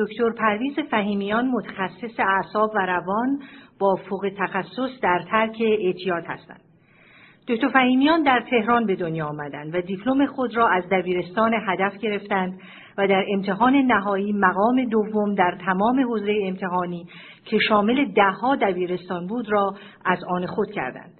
[0.00, 3.42] دکتر پرویز فهیمیان متخصص اعصاب و روان
[3.78, 6.60] با فوق تخصص در ترک اعتیاد هستند.
[7.48, 12.60] دکتر فهیمیان در تهران به دنیا آمدند و دیپلم خود را از دبیرستان هدف گرفتند
[12.98, 17.06] و در امتحان نهایی مقام دوم در تمام حوزه امتحانی
[17.44, 19.74] که شامل دهها دبیرستان بود را
[20.04, 21.12] از آن خود کردند.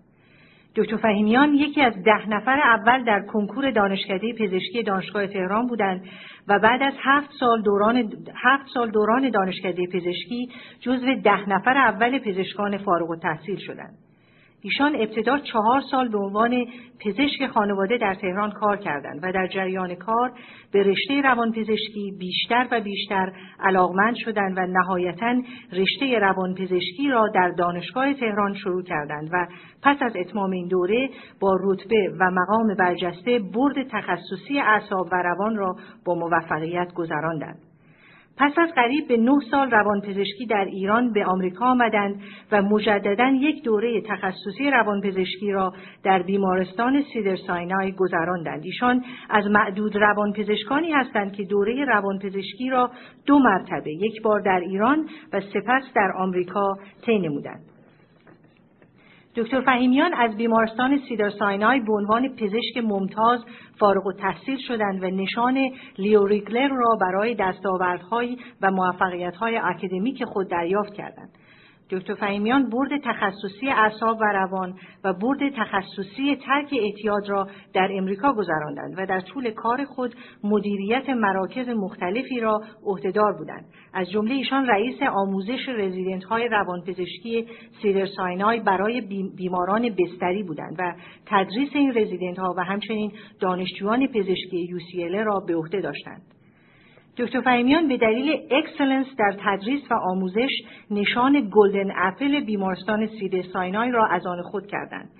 [0.76, 6.04] دکتر فهیمیان یکی از ده نفر اول در کنکور دانشکده پزشکی دانشگاه تهران بودند
[6.48, 7.96] و بعد از هفت سال دوران,
[8.44, 10.48] هفت سال دوران دانشکده پزشکی
[10.80, 14.09] جزو ده نفر اول پزشکان فارغ التحصیل شدند.
[14.62, 16.66] ایشان ابتدا چهار سال به عنوان
[17.04, 20.32] پزشک خانواده در تهران کار کردند و در جریان کار
[20.72, 25.42] به رشته روانپزشکی بیشتر و بیشتر علاقمند شدند و نهایتا
[25.72, 29.46] رشته روانپزشکی را در دانشگاه تهران شروع کردند و
[29.82, 31.08] پس از اتمام این دوره
[31.40, 37.69] با رتبه و مقام برجسته برد تخصصی اعصاب و روان را با موفقیت گذراندند.
[38.40, 43.64] پس از قریب به نه سال روانپزشکی در ایران به آمریکا آمدند و مجددا یک
[43.64, 45.72] دوره تخصصی روانپزشکی را
[46.04, 48.64] در بیمارستان سیدر ساینای گذراندند.
[48.64, 52.90] ایشان از معدود روانپزشکانی هستند که دوره روانپزشکی را
[53.26, 56.76] دو مرتبه یک بار در ایران و سپس در آمریکا
[57.06, 57.79] طی نمودند.
[59.36, 63.44] دکتر فهیمیان از بیمارستان سیدر ساینای به عنوان پزشک ممتاز
[63.78, 70.94] فارغ التحصیل شدند و نشان لیو ریگلر را برای دستاوردها و موفقیتهای اکادمیک خود دریافت
[70.94, 71.30] کردند.
[71.90, 74.74] دکتر فهیمیان برد تخصصی اعصاب و روان
[75.04, 81.08] و برد تخصصی ترک اعتیاد را در امریکا گذراندند و در طول کار خود مدیریت
[81.08, 83.64] مراکز مختلفی را عهدهدار بودند.
[83.94, 87.46] از جمله ایشان رئیس آموزش رزیدنت های روانپزشکی
[87.82, 89.00] سیدرز ساینای برای
[89.36, 90.94] بیماران بستری بودند و
[91.26, 96.39] تدریس این رزیدنت ها و همچنین دانشجویان پزشکی UCLA را به عهده داشتند.
[97.18, 100.50] دکتر فهیمیان به دلیل excellence در تدریس و آموزش
[100.90, 105.10] نشان Golden Apple بیمارستان سیدرز ساینای را از آن خود کردند.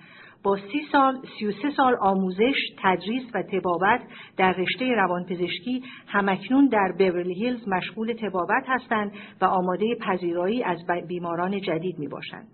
[0.43, 4.01] با سی سال، سی و سه سال آموزش، تدریس و طبابت
[4.37, 9.11] در رشته روانپزشکی هم اکنون در بیورلی هیلز مشغول طبابت هستند
[9.41, 12.47] و آماده پذیرایی از بیماران جدید می باشند.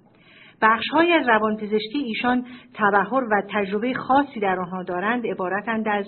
[0.62, 6.06] بخش های از روانپزشکی ایشان تبهر و تجربه خاصی در آنها دارند عبارتند از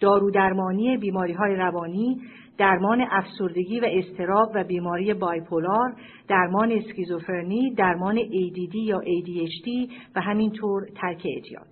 [0.00, 2.20] دارودرمانی بیماری های روانی،
[2.60, 5.94] درمان افسردگی و استراب و بیماری بایپولار،
[6.28, 11.66] درمان اسکیزوفرنی، درمان ADD یا ADHD و همینطور ترک اعتیاد.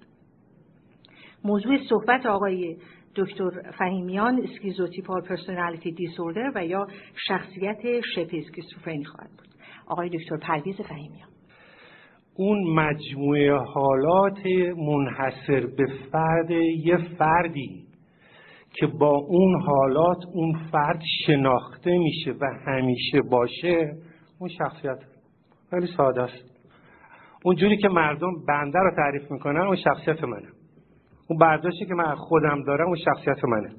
[1.44, 2.76] موضوع صحبت آقای
[3.16, 6.86] دکتر فهیمیان schizotypal personality disorder و یا
[7.28, 9.48] شخصیت شبه اسکیزوفرنی خواهد بود.
[9.86, 11.28] آقای دکتر پرویز فهیمیان
[12.36, 14.38] اون مجموعه حالات
[14.76, 16.50] منحصر به فرد
[16.84, 17.87] یه فردی
[18.72, 23.92] که با اون حالات اون فرد شناخته میشه و همیشه باشه
[24.38, 24.98] اون شخصیت.
[25.70, 26.44] خیلی ساده است.
[27.44, 30.48] اونجوری که مردم بنده رو تعریف می‌کنن اون شخصیت منه.
[31.28, 33.70] اون برداشتی که من خودم دارم اون شخصیت منه.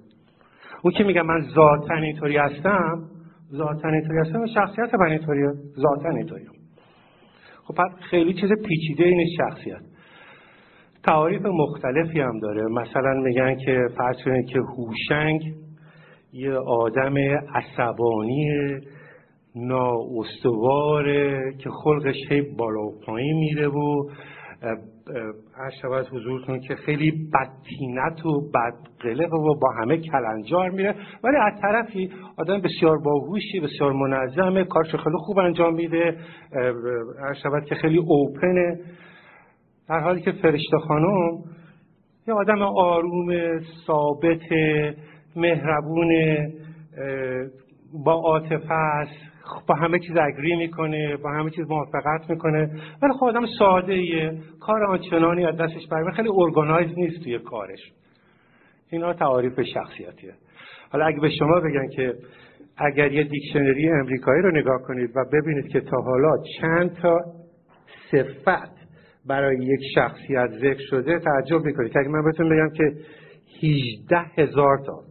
[0.81, 3.09] اون که میگه من ذاتا اینطوری هستم
[3.53, 5.51] ذاتا اینطوری هستم شخصیت من اینطوریه.
[5.75, 6.45] ذاتا اینطوری
[7.63, 7.75] خب
[8.09, 9.81] خیلی چیز پیچیده این شخصیت.
[11.03, 12.63] تعاریف مختلفی هم داره.
[12.67, 15.41] مثلا میگن که فرض کنید که هوشنگ
[16.33, 17.17] یه آدم
[17.55, 18.49] عصبانی
[19.55, 24.09] نااستواره که خلقش هی بالا و پایین میره و
[25.57, 30.95] هر شود حضورتون که خیلی بدتینت و بدقلق و با همه کلنجار میره.
[31.23, 36.17] ولی از طرفی آدم بسیار باهوشی بسیار منظمه کارش خیلی خوب انجام میده
[37.23, 38.79] هر شود که خیلی اوپنه
[39.89, 41.43] در حالی که فرشته خانم
[42.27, 44.51] یه آدم آروم ثابت
[45.35, 46.11] مهربون
[48.05, 49.11] با عاطفه است
[49.67, 52.69] با همه چیز اگری می‌کنه با همه چیز موافقت می‌کنه.
[53.01, 54.37] ولی خب آدم ساده ایه.
[54.59, 57.91] کار آنچنانی از دستش برمیاد خیلی ارگانایز نیست توی کارش.
[58.91, 60.33] اینا تعاریف شخصیتیه.
[60.91, 62.13] حالا اگه به شما بگن که
[62.77, 67.19] اگر یه دیکشنری امریکایی رو نگاه کنید و ببینید که تا حالا چند تا
[68.11, 68.78] صفت
[69.27, 71.97] برای یک شخصیت ذکر شده تعجب می‌کنید.
[71.97, 72.83] اگه من بهتون بگم که
[73.63, 75.03] 18 هزار تا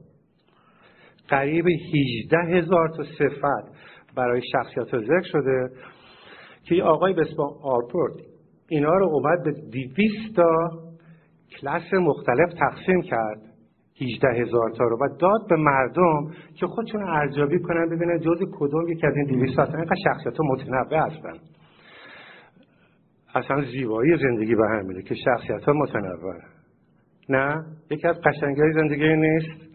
[1.29, 3.79] قریب 18 هزار تا صفت
[4.17, 5.71] برای شخصیت ذکر شده
[6.65, 8.15] که یه آقای به اسم آرپورت
[8.69, 10.71] اینا رو اومد به 200 تا
[11.61, 13.41] کلاس مختلف تقسیم کرد
[14.03, 18.89] 18 هزار تا رو و داد به مردم که خودشون ارزیابی کنن ببینن جز کدوم
[18.89, 21.58] یکی از این 200 تا اینقدر شخصیت متنوع هستن.
[23.39, 26.35] اصلا زیبایی زندگی به همینه که شخصیت ها متنوع
[27.29, 29.69] نه یکی از قشنگی زندگی نیست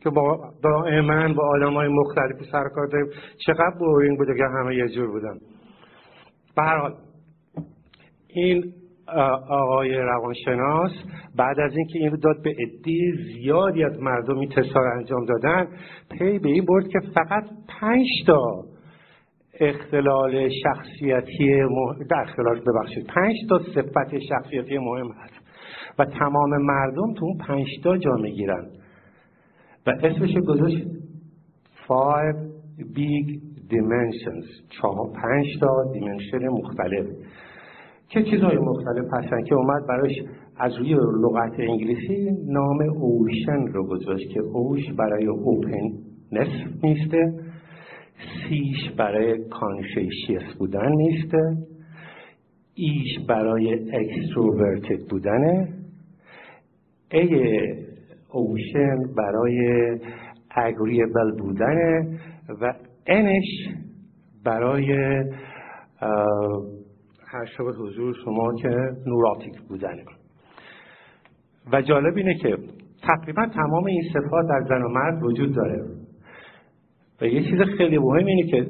[0.00, 3.06] که با دائما با آدم های مختلفی سرکار داریم.
[3.46, 5.38] چقدر بورینگ بوده که همه یه جور بودن.
[6.56, 6.94] برحال
[8.28, 8.72] این
[9.48, 10.90] آقای روانشناس
[11.36, 14.52] بعد از اینکه این داد به عده زیادی از مردم این
[14.96, 15.68] انجام دادن
[16.10, 17.44] پی به این برد که فقط
[17.80, 18.64] پنج تا
[19.60, 23.06] اختلال شخصیتی مهم در اختلال ببخشید.
[23.06, 25.34] پنج تا صفت شخصیتی مهم هست
[25.98, 28.66] و تمام مردم تو اون پنج تا جا می‌گیرن.
[29.86, 30.86] و اسمش گذاشت
[31.86, 32.36] five
[32.78, 33.26] big
[33.70, 34.46] dimensions.
[34.68, 37.06] چهار پنج تا دیمنشن مختلف.
[38.08, 40.12] چه چیزهای مختلف هستن که اومد براش
[40.56, 46.48] از روی لغت انگلیسی نام اوشن رو گذاشت که اوش برای اوپننس
[46.82, 47.49] نیسته.
[48.48, 51.56] سیش برای کانشیشیس بودن نیسته.
[52.74, 55.68] ایش برای اکستروورتد بودنه.
[57.12, 57.60] ای
[58.32, 59.98] اوشن برای
[60.50, 62.18] اگریبل بودنه
[62.60, 62.74] و
[63.06, 63.68] انش
[64.44, 64.92] برای
[67.26, 68.68] هر شب حضور شما که
[69.06, 70.04] نوراتیک بودنه.
[71.72, 72.56] و جالب اینه که
[73.02, 75.99] تقریبا تمام این صفات در زن و مرد وجود داره.
[77.20, 78.66] و یه چیز خیلی مهم اینه که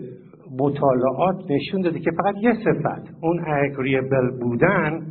[0.59, 5.07] مطالعات نشون داده که فقط یه صفت اون اگریبل بودن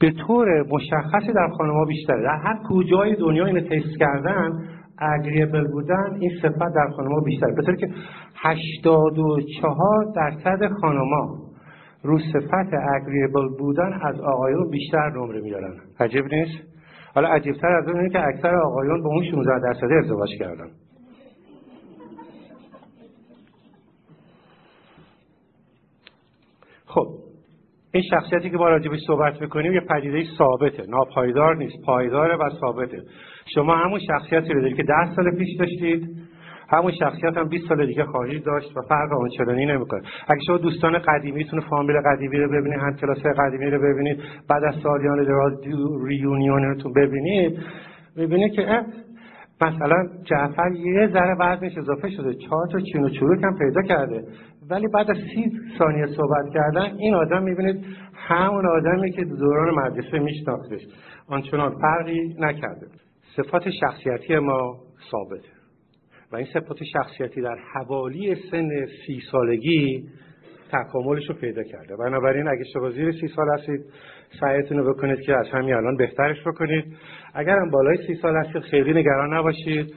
[0.00, 2.22] به طور مشخصی در خانمها بیشتره.
[2.22, 4.68] در هر کجای دنیا اینو تست کردن
[4.98, 7.54] اگریبل بودن این صفت در خانمها بیشتره.
[7.54, 7.88] به طور که
[8.36, 11.38] 84 درصد خانمها
[12.02, 16.70] رو صفت اگریبل بودن از آقایون بیشتر نمره میارن عجیب نیست؟
[17.14, 20.70] حالا عجیبتر از اون اینه که اکثر آقایون با اون 16 درصد ازدواج کردن
[26.86, 27.06] خب
[27.92, 32.98] این شخصیتی که ما راجبش صحبت می‌کنیم یه پدیده ثابته ناپایدار نیست پایداره و ثابته.
[33.54, 36.08] شما همون شخصیتی رو دارید که ده سال پیش داشتید
[36.68, 40.02] همون شخصیت هم 20 سال دیگه خواهید داشت و فرق آنچنانی نمی‌کنه.
[40.28, 44.74] اگه شما دوستان قدیمیتون فامیل قدیمی رو ببینید هم کلاس قدیمی رو ببینید بعد از
[44.82, 45.52] سالیان دراز
[46.06, 47.58] ریونیونتون ببینید
[48.16, 48.84] می‌بینید که
[49.62, 54.24] مثلا جعفر یه ذره وزنش اضافه شده چهار تا چین و چروک هم پیدا کرده.
[54.70, 57.84] ولی بعد از سی ثانیه صحبت کردن این آدم می‌بینید
[58.14, 60.80] همون آدمی که دوران مدرسه میشناختش.
[61.28, 62.86] آنچنان فرقی نکرده.
[63.36, 64.76] صفات شخصیتی ما
[65.10, 65.48] ثابته.
[66.32, 68.68] و این صفات شخصیتی در حوالی سن
[69.06, 70.08] سی سالگی
[70.72, 71.96] تکاملش رو پیدا کرده.
[71.96, 73.80] بنابراین اگه شما زیر سی سال هستید
[74.40, 76.84] سعیتون رو بکنید که از همین الان بهترش بکنید.
[77.34, 79.94] اگر هم بالای سی سال هستید خیلی نگران نباشید.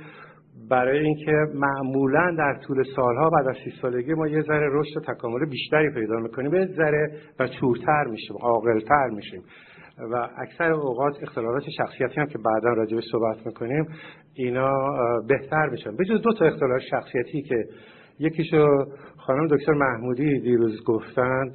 [0.74, 5.14] برای اینکه معمولا در طول سالها بعد از سی سالگی ما یه ذره رشد و
[5.14, 6.54] تکامل بیشتری پیدا می‌کنیم.
[6.54, 9.42] یه ذره و چورتر میشیم عاقلتر میشیم.
[10.12, 13.88] و اکثر اوقات اختلالات شخصیتی هم که بعدا راجع صحبت می‌کنیم
[14.34, 14.72] اینا
[15.28, 15.96] بهتر میشن.
[15.96, 17.66] به جز دو تا اختلال شخصیتی که
[18.20, 18.68] یکیشو
[19.18, 21.52] خانم دکتر محمودی دیروز گفتند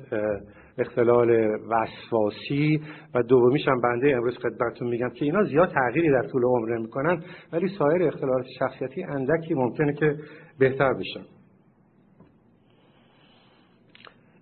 [0.78, 2.80] اختلال وسواسی
[3.14, 7.22] و دومیش هم بنده امروز خدمتتون میگم که اینا زیاد تغییری در طول عمر نمی‌کنن
[7.52, 10.16] ولی سایر اختلالات شخصیتی اندکی ممکنه که
[10.58, 11.24] بهتر بشن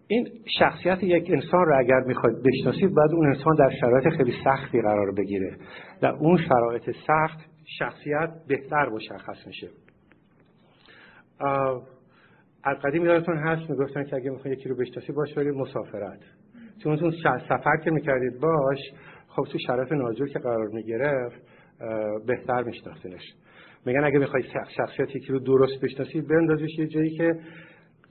[0.08, 0.28] این
[0.58, 5.12] شخصیت یک انسان رو اگر می‌خواید بشناسید باید اون انسان در شرایط خیلی سختی قرار
[5.12, 5.56] بگیره.
[6.00, 7.38] در اون شرایط سخت
[7.78, 9.68] شخصیت بهتر مشخص میشه.
[12.66, 16.20] از قدیم یادتون هست می‌گفتن که اگه می‌خواید یکی رو بشناسی باش برید مسافرت.
[16.82, 17.12] چون اون
[17.48, 18.78] سفر که می‌کردید باش
[19.28, 21.42] خب تو شرایط ناجور که قرار می‌گرفت
[22.26, 23.22] بهتر میشناختینش.
[23.86, 24.46] میگن اگه می‌خواید
[24.76, 27.34] شخصیت یکی رو درست بشناسید بندازیش یه جایی که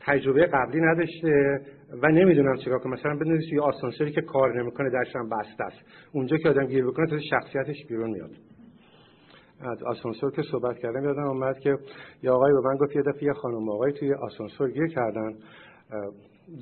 [0.01, 1.59] تجربه قبلی نداشته
[2.01, 5.77] و نمی‌دونم چیکار کنم مثلا بنویسی یه آسانسوری که کار نمی‌کنه درش هم بسته است.
[6.12, 8.31] اونجا که آدم گیر بکنه تو شخصیتش بیرون میاد.
[9.69, 11.77] از آسانسور که صحبت کردم یادم اومد که
[12.24, 15.34] یه آقای به من گفت یه دفعه یه خانم آقای توی آسانسور گیر کردن.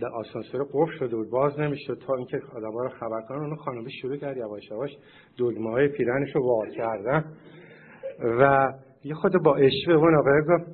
[0.02, 3.38] در آسانسور قفل شده بود باز نمی‌شد تا اینکه آدم‌ها رو خبر کنن.
[3.38, 4.92] اون خانم شروع کرد یواش یواش
[5.40, 7.26] دگمه های پیرنش رو وار کردن.
[8.40, 10.66] و یه خود با اشوه اون آقای گفت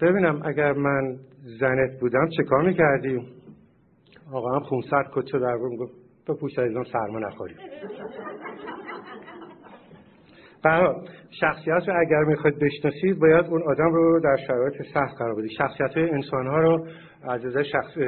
[0.00, 1.16] ببینم اگر من
[1.60, 3.20] زنت بودم چه کار می‌کردی؟
[4.32, 5.92] آقا هم خونسرد کچه در گفت
[6.28, 7.54] بپوش از سرما نخوری.
[10.64, 10.94] برای
[11.40, 15.50] شخصیت رو اگر می‌خواید بشناسید باید اون آدم رو در شرایط سخت قرار بدید.
[15.58, 16.86] شخصیت انسان ها رو
[17.22, 17.98] از نظر شخص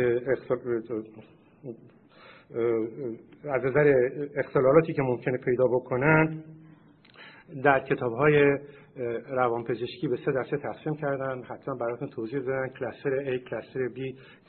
[3.45, 3.95] از نظر
[4.37, 6.43] اختلالاتی که ممکنه پیدا بکنن
[7.65, 8.59] در کتاب های
[9.31, 11.43] روانپزشکی به سه دسته تقسیم کردن.
[11.43, 12.69] حتما براتون توضیح دادن.
[12.69, 13.99] cluster A cluster B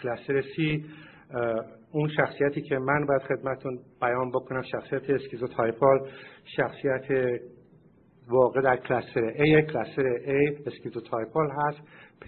[0.04, 0.82] cluster C.
[1.92, 6.10] اون شخصیتی که من باید خدمتون بیان بکنم شخصیت schizotypal
[6.58, 7.40] شخصیت
[8.30, 11.80] واقع در cluster A cluster A schizotypal هست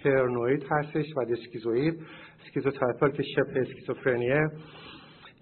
[0.03, 1.99] پرنوید هستش و schizoid
[2.45, 4.49] schizotypal که شبه اسکیزوفرنیه.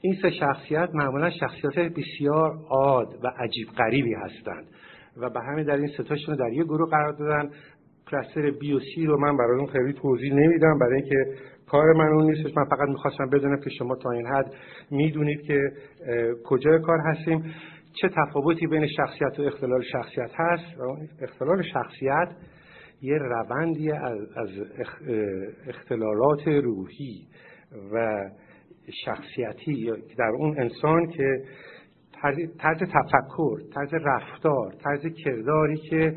[0.01, 4.67] این سه شخصیت معمولا شخصیت بسیار آد و عجیب غریبی هستند
[5.17, 7.49] و به همین در این ستاشون در یک گروه قرار دادن.
[8.12, 11.15] cluster B و C رو من برای اون خیلی توضیح نمیدم برای اینکه
[11.67, 12.57] کار من اون نیستش.
[12.57, 14.53] من فقط می‌خواستم بدونم که شما تا این حد
[14.91, 15.71] می‌دونید که
[16.45, 17.53] کجای کار هستیم.
[17.93, 20.63] چه تفاوتی بین شخصیت و اختلال شخصیت هست؟
[21.22, 22.29] اختلال شخصیت
[23.01, 24.50] یه روندی از
[25.67, 27.27] اختلالات روحی
[27.93, 28.25] و
[29.05, 31.43] شخصیتی در اون انسان که
[32.60, 36.15] طرز تفکر طرز رفتار طرز کرداری که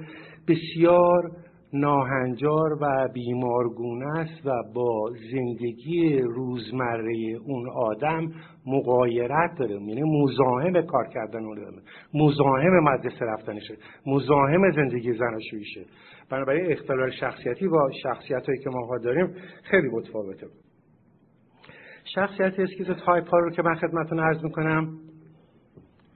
[0.48, 1.30] بسیار
[1.72, 8.32] ناهنجار و بیمارگونه است و با زندگی روزمره اون آدم
[8.66, 9.74] مقایرت داره.
[9.74, 11.82] یعنی مزاحم کار کردن اون آدم.
[12.14, 13.76] مزاحم مدرسه رفتنشه.
[14.06, 15.84] مزاحم زندگی زناشوییشه.
[16.30, 20.46] بنابراین اختلال شخصیتی با شخصیت هایی که ما داریم خیلی متفاوته.
[22.14, 24.98] شخصیت schizotypal ها رو که من خدمتتون عرض می‌کنم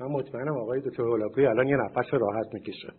[0.00, 2.92] من مطمئنم آقای دکتر هولاکویی الان یه نفس راحت می‌کشه.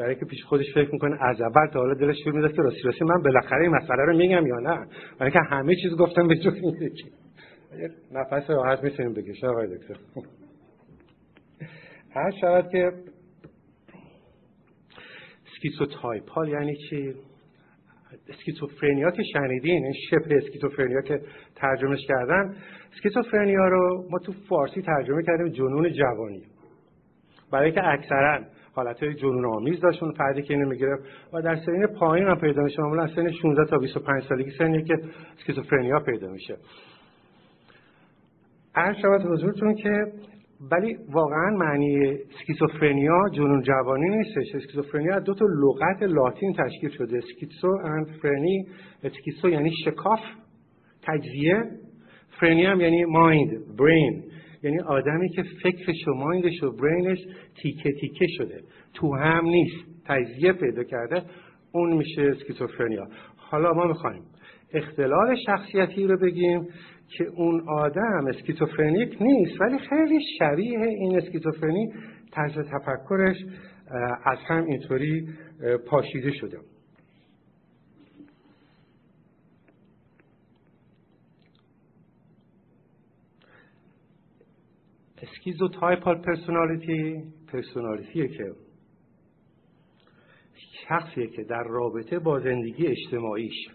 [0.00, 2.82] برای که پیش خودش فکر می‌کنه از اول تا حالا دلش فکر می‌کرد که راستی
[2.82, 4.86] راستی من بالاخره این مسئله رو میگم یا نه؟
[5.18, 7.00] برای که همه چیز گفتم به جز این
[8.12, 9.96] نفس راحت می‌تونیم بکشه آقای دکتر.
[12.14, 12.92] عرض شود که
[15.52, 17.14] schizotypal یعنی چی؟
[18.28, 21.20] اسکیزوفرنیا که شنیدین این شبه اسکیزوفرنیا که
[21.56, 22.56] ترجمهش کردن.
[22.92, 26.42] اسکیزوفرنیا رو ما تو فارسی ترجمه کردیم جنون جوانی.
[27.52, 30.98] برای که اکثرا حالت های جنون آمیز داشت اون فردی که اینو می‌گیره
[31.32, 34.94] و در سنین پایین هم پیدا میشه معمولا سن 16 تا 25 سالگی سنی که
[35.38, 36.56] اسکیزوفرنیا پیدا میشه.
[38.74, 40.12] عرض شود حضورتون که
[40.72, 44.54] ولی واقعا معنی اسکیزوفرنیا جنون جوانی نیستش.
[44.54, 47.18] اسکیزوفرنیا دو تا لغت لاتین تشکیل شده.
[47.18, 48.66] schizo and phrenia.
[49.04, 50.20] schizo یعنی شکاف
[51.02, 51.64] تجزیه.
[52.40, 54.24] فرنی هم یعنی mind brain
[54.62, 57.18] یعنی آدمی که فکرش و mind ش و brain ش
[57.62, 58.60] تیکه تیکه شده.
[58.94, 59.90] تو هم نیست.
[60.06, 61.22] تجزیه پیدا کرده.
[61.72, 64.22] اون میشه اسکیزوفرنیا حالا ما می‌خوایم
[64.74, 66.68] اختلال شخصیتی رو بگیم
[67.08, 71.92] که اون آدم schizophrenic نیست ولی خیلی شبیه این اسکیزوفرنی
[72.32, 73.36] طرز تفکرش
[74.24, 75.28] از هم اینطوری
[75.86, 76.58] پاشیده شده.
[85.22, 87.22] schizotypal personality
[87.52, 88.52] پرسونالیتیه که
[90.88, 93.68] شخصیه که در رابطه با زندگی اجتماعیش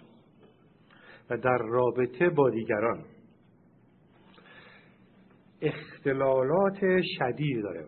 [1.29, 3.05] و در رابطه با دیگران.
[5.61, 7.87] اختلالات شدید داره.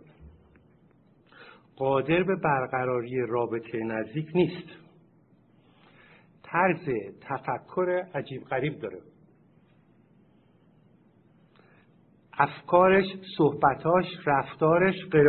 [1.76, 4.68] قادر به برقراری رابطه نزدیک نیست.
[6.44, 6.90] طرز
[7.22, 9.02] تفکر عجیب غریب داره.
[12.38, 13.06] افکارش
[13.38, 15.28] صحبتاش رفتارش غیر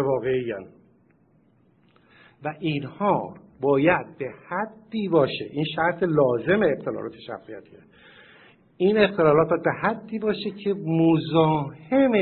[2.45, 5.45] و اینها باید به حدی باشه.
[5.51, 7.79] این شرط لازم اختلالات شخصیتیه
[8.77, 12.13] این اختلالات به حدی باشه که مزاحم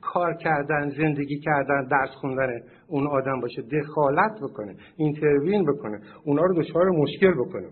[0.00, 3.62] کار کردن زندگی کردن درس خوندن اون آدم باشه.
[3.62, 7.68] دخالت بکنه اینتروین بکنه اونا رو دچار مشکل بکنه.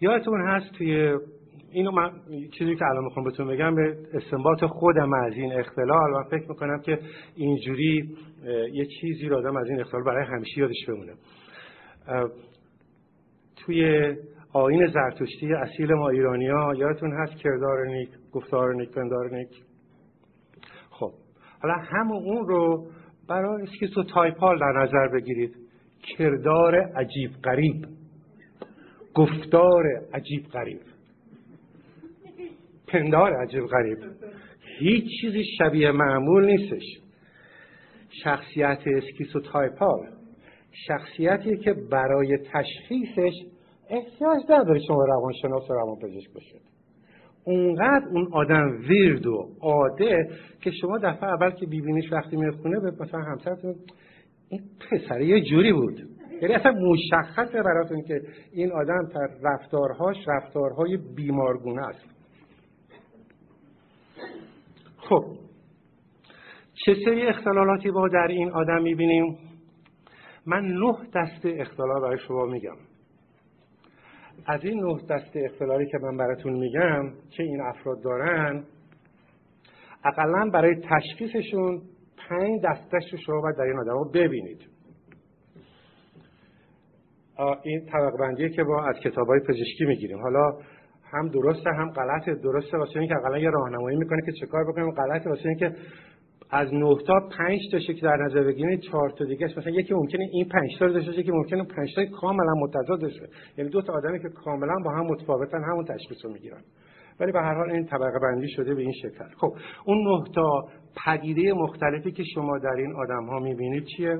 [0.00, 1.18] یادتون هست توی
[1.74, 2.10] اینو من
[2.58, 6.80] چیزی که الان می‌خوام بهتون بگم به استنباط خودم از این اختلال من فکر می‌کنم
[6.80, 6.98] که
[7.36, 8.16] اینجوری
[8.72, 11.12] یه چیزی رو آدم از این اختلال برای همیشه یادش بمونه.
[13.56, 14.12] توی
[14.52, 19.48] آین زرتشتی اصیل ما ایرانی ها یادتون هست کردار نیک گفتار نیک پندار نیک؟
[20.90, 21.12] خب
[21.62, 22.86] حالا همون اون رو
[23.28, 25.56] برای اسکیسو تایپال در نظر بگیرید.
[26.18, 27.86] کردار عجیب غریب
[29.14, 30.80] گفتار عجیب غریب.
[32.88, 33.98] پندار عجیب غریب.
[34.78, 37.00] هیچ چیزی شبیه معمول نیستش.
[38.24, 40.06] شخصیت اسکیسو تایپال.
[40.86, 43.32] شخصیتی که برای تشخیصش
[43.90, 46.60] احتیاج نداره شما روانشناس و روانپزشک باشید.
[47.44, 52.92] اونقدر اون آدم ویرد و عاده که شما دفعه اول که بیبینیش وقتی می‌خونه به
[53.00, 53.74] مثلا همسرتون
[54.48, 54.60] این
[54.90, 56.08] پسر یه جوری بود.
[56.42, 58.20] یعنی اصلا مشخصه براتون که
[58.52, 62.13] این آدم در رفتارهاش رفتارهای بیمارگونه است.
[65.08, 65.24] خب.
[66.84, 69.38] چه سری اختلالاتی با در این آدم می‌بینیم؟
[70.46, 72.76] من نه دسته اختلال برای شما میگم.
[74.46, 78.64] از این نه دسته اختلالی که من براتون میگم که این افراد دارن
[80.04, 81.82] اقلا برای تشخیصشون
[82.28, 84.60] پنج دستش رو شما باید در این آدم ببینید.
[87.62, 90.22] این طبق بندیه که با از کتاب های پزشکی می‌گیریم.
[90.22, 90.58] حالا
[91.14, 92.34] هم درسته هم غلطه.
[92.34, 95.72] درسته واسه اینکه اقلا یه راهنمایی می‌کنه که چه کار بکنیم؟ غلطه واسه اینکه
[96.50, 100.28] از 9 تا 5 تا که در نظر بگیرید 4 تا دیگه مثلا یکی ممکنه
[100.32, 103.28] این 5 تا داشته باشه که ممکنه 5 تا کاملا متضاد باشه.
[103.58, 106.60] یعنی دو تا آدمی که کاملا با هم متفاوتن همون تشخیص رو می‌گیرن.
[107.20, 109.24] ولی به هر حال این طبقه بندی شده به این شکل.
[109.36, 110.68] خب اون 9 تا
[111.06, 114.18] پدیده مختلفی که شما در این آدم ها می‌بینید چیه؟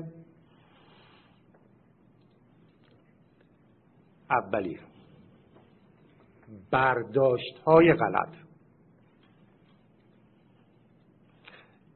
[4.29, 4.77] اولی
[6.71, 8.29] برداشت های غلط.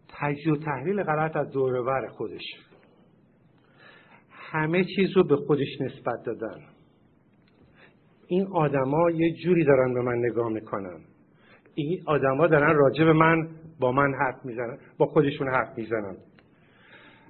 [0.07, 2.43] تجزیه و تحلیل غلط از دورور خودش.
[4.29, 6.61] همه چیز رو به خودش نسبت دادن.
[8.27, 10.99] این آدما یه جوری دارن به من نگاه می‌کنن.
[11.75, 13.47] این آدما دارن راجع به من
[13.79, 16.17] با من حرف می‌زنن با خودشون حرف می‌زنن.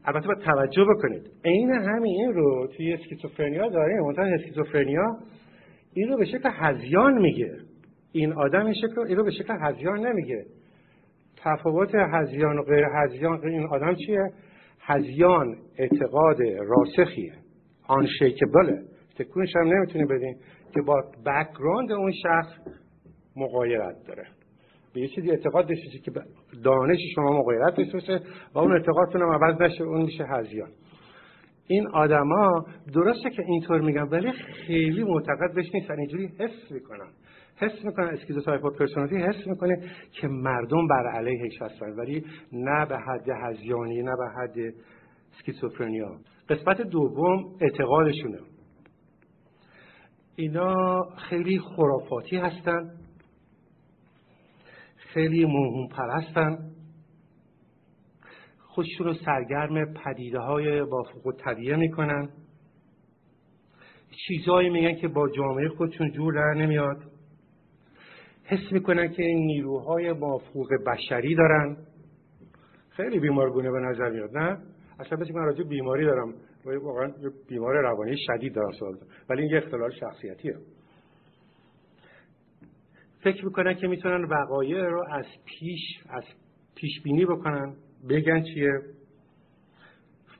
[0.05, 1.31] البته باید توجه بکنید.
[1.45, 3.99] عین همین رو توی اسکیزوفرنیا داریم.
[3.99, 5.17] منتها اسکیزوفرنیا
[5.93, 7.57] این رو به شکل هزیان میگه.
[8.11, 10.45] این آدم شکل این رو به شکل هزیان نمیگه.
[11.37, 14.31] تفاوت هزیان و غیر هزیان این آدم چیه؟
[14.81, 17.33] هزیان اعتقاد راسخیه.
[17.87, 18.83] unshakable ه.
[19.19, 20.35] تکونش هم نمی‌تونی بدین
[20.73, 22.53] که با background اون شخص
[23.35, 24.27] مغایرت داره.
[24.93, 26.11] به یه چیزی اعتقاد داشته که
[26.63, 28.19] دانش شما مغایرت داشته
[28.53, 30.69] و اون اعتقادتون هم عوض نشه اون میشه هذیان.
[31.71, 35.99] این آدما درسته که اینطور میگن ولی خیلی معتقد بهش نیستن.
[35.99, 37.09] اینجوری حس می‌کنن.
[37.55, 41.89] حس می‌کنن schizotypal personality حس می‌کنه که مردم بر علیهش هستن.
[41.89, 44.73] ولی نه به حد هذیانی نه به حد
[45.33, 46.17] اسکیزوفرنیا
[46.49, 48.39] قسمت دوم اعتقادشونه.
[50.35, 52.91] اینا خیلی خرافاتی هستن.
[54.97, 56.68] خیلی موهوم پرستن
[58.79, 62.29] خودشون رو سرگرم پدیده های با و طبیعه می‌کنن.
[64.27, 66.97] چیزهایی میگن که با جامعه خودشون جور در نمیاد.
[68.43, 71.77] حس می‌کنن که نیروهای مافوق بشری دارن.
[72.89, 74.57] خیلی بیمارگونه به نظر میاد نه؟
[74.99, 76.33] اصلا بسی من راجع بیماری دارم.
[76.65, 77.11] واقعا
[77.49, 78.97] بیمار روانی شدید دارم سوال
[79.29, 80.55] ولی این یه اختلال شخصیتیه.
[83.23, 86.23] فکر می‌کنن که می‌تونن وقایع رو از پیش از
[86.75, 87.75] پیش بینی بکنن.
[88.09, 88.81] بگن چیه؟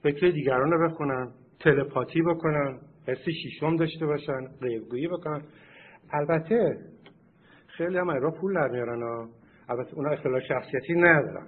[0.03, 5.41] فکر دیگران رو بخونن تلپاتی بکنن حس شیشم داشته باشن غیبگویی بکنن.
[6.11, 6.77] البته
[7.67, 9.29] خیلی هم را پول در میارن
[9.69, 11.47] البته اونا اختلال شخصیتی ندارن.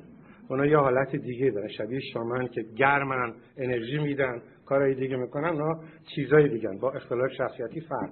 [0.49, 1.67] اونا یه حالت دیگه دارن.
[1.67, 5.49] شبیه شامن که گرمن انرژی میدن کارهای دیگه می‌کنن.
[5.49, 5.83] اونا
[6.15, 8.09] چیزای دیگه با اختلال شخصیتی فرق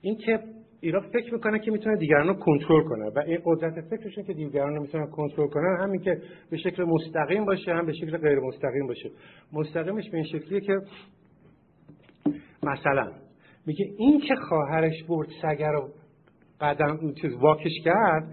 [0.00, 4.24] این که ایران فکر می‌کنه که می‌تونه دیگران رو کنترل کنه و این قدرت فکرشون
[4.24, 8.16] که دیگران رو می‌تونن کنترل کنن همین که به شکل مستقیم باشه هم به شکل
[8.16, 9.10] غیر مستقیم باشه.
[9.52, 10.80] مستقیمش به این شکلیه که
[12.62, 13.12] مثلا
[13.66, 15.88] میگه این که خواهرش برد سگر رو
[16.60, 18.24] قدم چیز واکش کرد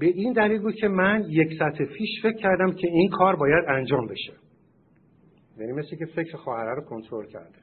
[0.00, 3.64] به این دلیل بود که من یک سطح پیش فکر کردم که این کار باید
[3.68, 4.32] انجام بشه.
[5.58, 7.61] یعنی مثل که فکر خواهره رو کنترل کرده.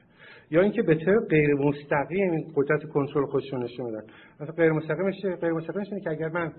[0.50, 4.02] یا اینکه به طور غیر مستقیم این قدرت کنترل خودشون نشون میدن.
[4.40, 6.52] مثلا غیر مستقیمش غیر مستقیمش اینه که اگر من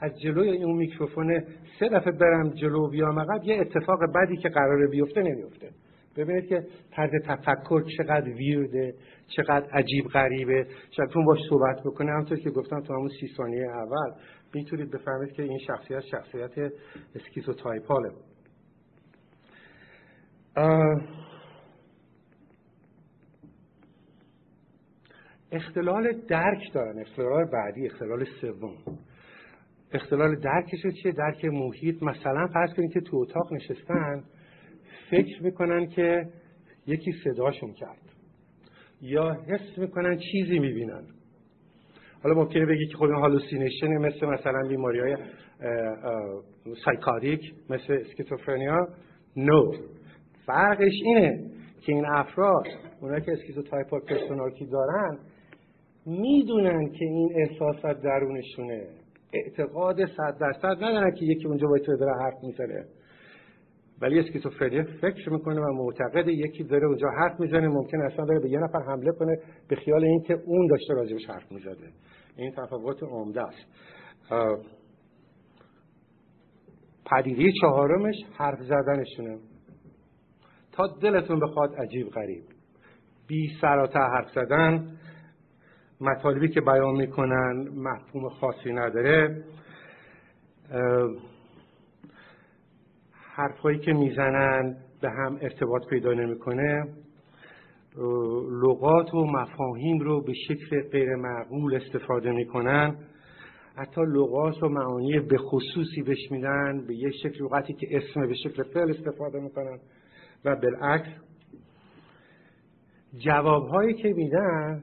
[0.00, 1.40] از جلوی اون میکروفون
[1.80, 5.70] سه دفعه برم جلو بیام عقب یه اتفاق بدی که قراره بیفته نمیفته.
[6.16, 8.94] ببینید که طرز تفکر چقدر ویرده
[9.36, 10.66] چقدر عجیب غریبه.
[10.90, 12.10] شاید باش صحبت بکنه.
[12.10, 14.12] همونطور که گفتم تو همون سی ثانیه اول
[14.54, 16.72] می‌تونید بفهمید که این شخصیت شخصیت
[17.14, 18.10] اسکیزوتایپاله.
[25.52, 26.98] اختلال درک دارن.
[26.98, 28.74] اختلال بعدی اختلال سوم.
[29.92, 32.02] اختلال درکش چیه؟ درک محیط.
[32.02, 34.24] مثلا فرض کنید که تو اتاق نشستن
[35.10, 36.26] فکر می‌کنن که
[36.86, 38.02] یکی صداشون کرد.
[39.00, 41.04] یا حس می‌کنن چیزی می‌بینن.
[42.22, 45.16] حالا ممکنه بگی که خب این hallucination مثل مثلا بیماری های
[46.84, 48.88] سایکاریک مثل اسکیزوفرنیا
[49.36, 49.72] no
[50.46, 52.66] فرقش اینه که این افراد
[53.00, 55.18] اونایی که schizotypal personality دارن
[56.08, 58.86] می‌دونن که این احساسات درونشونه.
[59.32, 62.84] اعتقاد صد درصد ندارن که یکی اونجا باید تو داره حرف می‌زنه.
[64.00, 68.50] ولی اسکیزوفرنیا فکر می‌کنه و معتقد یکی داره اونجا حرف می‌زنه ممکن اصلا داره به
[68.50, 71.88] یه نفر حمله کنه به خیال اینکه اون داشته راجبش حرف می‌زده.
[72.36, 73.66] این تفاوت عمده است.
[77.10, 79.38] پدیده چهارمش حرف زدنشونه.
[80.72, 82.42] تا دلتون بخواد عجیب غریب.
[83.26, 84.97] بی سراتا حرف زدن
[86.00, 89.44] مطالبی که بیان می‌کنن مفهوم خاصی نداره.
[93.12, 96.88] حرفایی که می‌زنن به هم ارتباط پیدا نمی‌کنه.
[98.62, 102.96] لغات و مفاهیم رو به شکل غیر معقول استفاده می‌کنن.
[103.76, 108.34] حتی لغات و معانی به خصوصی بهش میدن به یک شکل لغتی که اسم به
[108.34, 109.78] شکل فعل استفاده می‌کنن
[110.44, 111.08] و بالعکس.
[113.18, 114.82] جوابهایی که میدن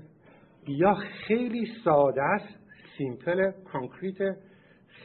[0.68, 2.60] یا خیلی ساده است
[2.98, 4.18] simple concrete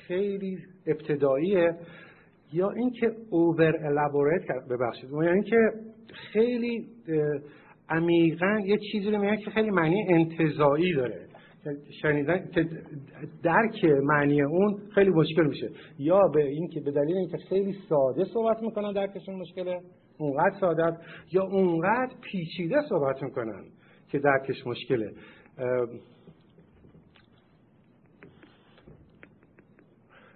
[0.06, 1.74] خیلی ابتداییه.
[2.52, 5.10] یا اینکه over elaborate ببخشید.
[5.10, 5.56] یا اینکه
[6.32, 6.88] خیلی
[7.88, 11.26] عمیقا یه چیزی رو میگن که خیلی معنی انتزاعی داره.
[12.02, 12.48] شنیدن
[13.42, 15.70] درک معنی اون خیلی مشکل میشه.
[15.98, 19.80] یا به اینکه به دلیل اینکه خیلی ساده صحبت می‌کنن درکشون مشکله
[20.18, 20.96] اونقدر ساده
[21.32, 23.64] یا اونقدر پیچیده صحبت می‌کنن
[24.08, 25.10] که درکش مشکله.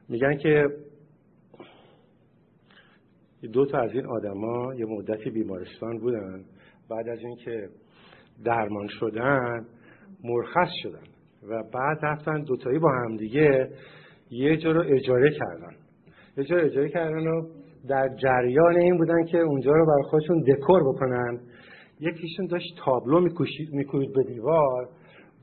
[0.08, 0.68] میگن که
[3.52, 6.44] دو تا از این آدما یه مدتی بیمارستان بودن.
[6.90, 7.68] بعد از اینکه
[8.44, 9.66] درمان شدن
[10.24, 11.06] مرخص شدن
[11.48, 13.70] و بعد رفتن دوتایی با هم دیگه
[14.30, 15.76] یه جا رو اجاره کردن.
[16.36, 17.48] یه جا اجاره کردن و
[17.88, 21.40] در جریان این بودن که اونجا رو برای خودشون دکور بکنن.
[22.00, 23.20] یکیشون داشت تابلو
[23.72, 24.88] میکوید به دیوار.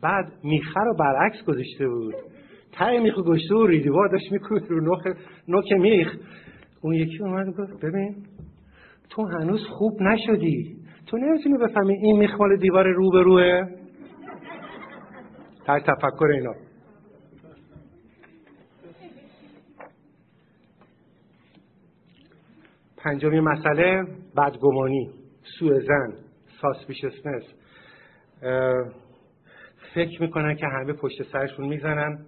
[0.01, 2.15] بعد میخه رو برعکس گذاشته بود.
[2.71, 6.15] ته میخ گشته و ریدیوار داشت میکوید رو نوک, نوک میخ.
[6.81, 8.15] اون یکی اومد گفت ببین
[9.09, 10.77] تو هنوز خوب نشدی.
[11.07, 13.63] تو نمی‌تونی بفهمی این میخ مال دیوار رو به روه
[15.67, 16.53] در تفکر اینا.
[22.97, 24.05] پنجمی مسئله
[24.37, 25.09] بدگمانی
[25.59, 26.13] سوء زن
[26.61, 27.43] ساسپیشسنس.
[29.95, 32.25] فکر می‌کنن که همه پشت سرشون می‌زنن.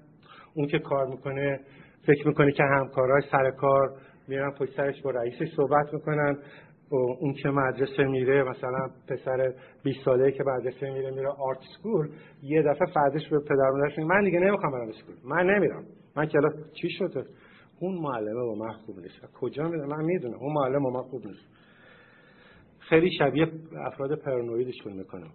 [0.54, 1.60] اون که کار می‌کنه
[2.06, 3.94] فکر می‌کنه که همکاراش سر کار
[4.28, 6.38] میرن پشت سرش با رئیسش صحبت می‌کنن.
[7.20, 12.10] اون که مدرسه میره مثلا پسر 20 ساله که مدرسه میره میره آرت سکول
[12.44, 15.84] یه دفعه فردش به پدر مادرش من دیگه نمی‌خوام برم اسکول من نمیرم
[16.16, 16.50] من کلا
[16.82, 17.26] چی شده؟
[17.80, 19.34] اون معلمه با من خوب نیست.
[19.34, 20.36] کجا میره من می‌دونم.
[20.40, 21.46] اون معلم با من خوب نیست.
[22.80, 23.48] خیلی شبیه
[23.86, 25.32] افراد پرانویدشون می‌کنم.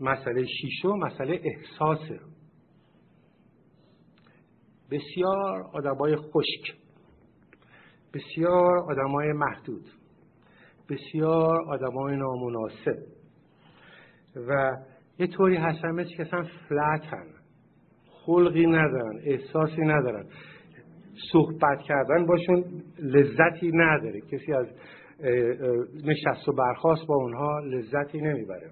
[0.00, 2.20] مسئله شیشو مسئله احساسه.
[4.90, 6.76] بسیار آدمای خشک
[8.14, 9.84] بسیار آدمای محدود
[10.88, 12.98] بسیار آدمای نامناسب
[14.48, 14.76] و
[15.18, 17.26] یه طوری هستن مثل که اصلا فلتن
[18.06, 20.26] خلقی ندارن احساسی ندارن.
[21.32, 22.64] صحبت کردن باشون
[22.98, 24.20] لذتی نداره.
[24.20, 24.66] کسی از
[26.04, 28.70] نشست و برخواست با اونها لذتی نمی‌بره.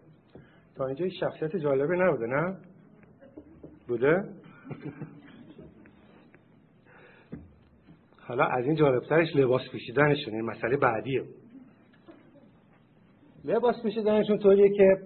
[0.79, 2.57] تا اینجا شخصیت جالبی نبوده نه؟
[3.89, 4.25] بوده؟
[8.21, 11.23] حالا از این جالبترش لباس پوشیدنشون این مسئله بعدیه
[13.45, 14.97] لباس پوشیدنشون طوریه که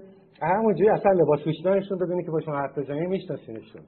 [0.43, 3.83] همونجوری اصلا لباس پوشیدنشون ببینی که باشون حرف بزنی میشناسینشون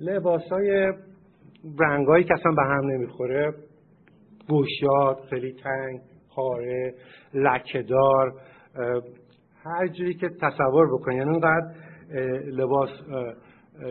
[0.00, 0.92] لباس های
[1.78, 3.54] رنگایی که اصلا به هم نمی‌خوره
[4.48, 6.00] گوشیات خیلی تنگ
[6.34, 6.94] پاره
[7.34, 8.40] لکهدار
[9.66, 11.70] هر جوری که تصور بکنی یعنی اونقدر
[12.50, 12.90] لباس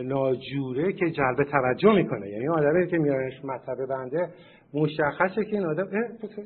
[0.04, 2.28] ناجوره که جلب توجه می‌کنه.
[2.28, 4.28] یعنی آدمی که میارنش مطبه بنده
[4.74, 5.86] مشخصه که این آدم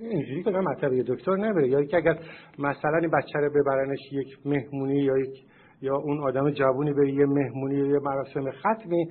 [0.01, 1.69] اینجوری که مطبه دکتر نبره.
[1.69, 2.19] یا که اگر
[2.59, 5.45] مثلا این بچه رو ببرنش یک مهمونی یا یک
[5.83, 9.11] یا اون آدم جوونی به یه مهمونی یا یه مراسم ختمی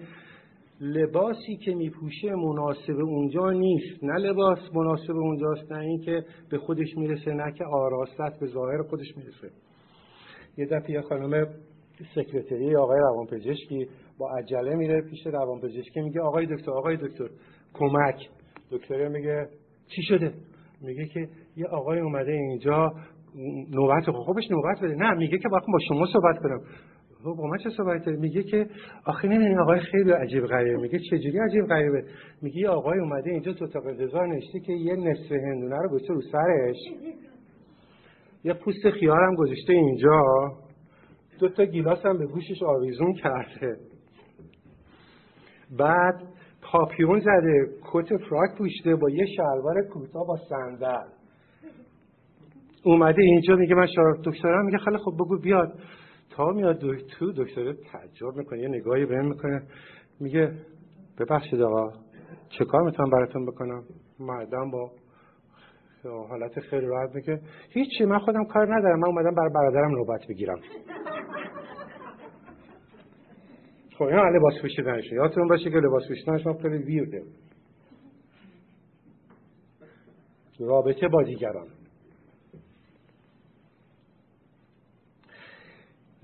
[0.82, 4.04] لباسی که میپوشه مناسب اونجا نیست.
[4.04, 9.18] نه لباس مناسب اونجاست نه اینکه به خودش می‌رسه نه که آراستت به ظاهر خودش
[9.18, 9.50] می‌رسه.
[10.58, 11.48] یه دفعه یه خانم
[12.16, 17.30] سکرتری آقای روانپزشکی با عجله میره پیش روانپزشکی میگه آقای دکتر آقای دکتر.
[17.74, 18.16] کمک.
[18.72, 19.48] دکتر میگه
[19.96, 20.34] چی شده؟
[20.82, 22.94] میگه که یه آقای اومده اینجا
[23.72, 24.96] نوبت خوبش نوبت بده.
[24.96, 26.62] نه میگه که باید با شما صحبت کنم.
[27.24, 28.68] خب با من چه صحبت میگه که
[29.06, 30.82] آخه نمی‌دونی آقای خیلی عجیب غریبه.
[30.82, 32.04] میگه چجوری عجیب غریبه؟
[32.42, 36.14] میگه یه آقای اومده اینجا تو تا انتظار نشته که یه نصف هندونه رو گذاشته
[36.14, 36.78] رو سرش.
[38.43, 40.23] یه پوست خیار هم گذاشته اینجا.
[41.39, 43.78] دو تا گیلاس هم به گوشش آویزون کرده.
[45.78, 46.23] بعد
[46.62, 51.08] پاپیون زده کت فراک پوشته با یه شلوار کوتاه با صندل.
[52.84, 55.80] اومده اینجا میگه من شراب دکترم میگه خیلی خب بگو بیاد.
[56.30, 56.80] تا میاد
[57.19, 59.62] تو دکتر تعجب می‌کنه یه نگاهی بهم می‌کنه.
[60.19, 60.52] میگه
[61.19, 61.91] ببخشید آقا
[62.49, 63.84] چه کار می‌تونم براتون بکنم؟
[64.19, 64.91] مردم با
[66.04, 69.00] حالت خیلی راحت میگه هیچی من خودم کار ندارم.
[69.00, 70.60] من اومدم برای برادرم نوبت بگیرم.
[73.98, 75.16] خب اینا لباس پوشیدنشه.
[75.16, 77.24] یادتون باشه که لباس پوشیدنشون خیلی ویرده.
[80.60, 81.68] رابطه با دیگران.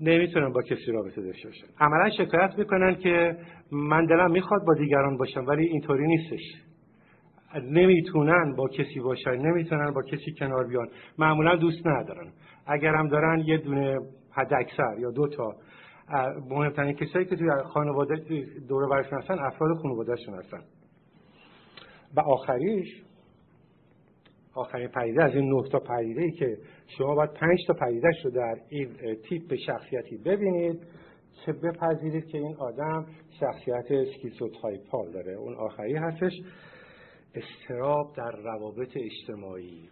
[0.00, 3.36] نمی‌تونن با کسی رابطه داشته باشن عملا شکایت می‌کنن که
[3.72, 6.65] من دلم می‌خواد با دیگران باشم ولی اینطوری نیستش.
[7.54, 10.88] نمی‌تونن با کسی باشن نمی‌تونن با کسی کنار بیان.
[11.18, 12.32] معمولا دوست ندارن.
[12.66, 13.98] اگرم دارن یه دونه
[14.30, 15.54] حد اکثر یا دو تا.
[16.50, 18.14] مهمترین کسایی که توی خانواده
[18.68, 20.60] دور برشون هستن افراد خانوادهشون هستن.
[22.16, 23.02] و آخریش
[24.54, 26.58] آخرین پدیده از این نه تا پدیده ای که
[26.98, 28.88] شما باید پنج تا پدیدهش رو در این
[29.28, 30.80] تیپ شخصیتی ببینید
[31.44, 33.06] که بپذیرید که این آدم
[33.40, 35.32] شخصیت schizotypal داره.
[35.32, 36.32] اون آخری هستش.
[37.36, 39.88] اضطراب در روابط اجتماعی.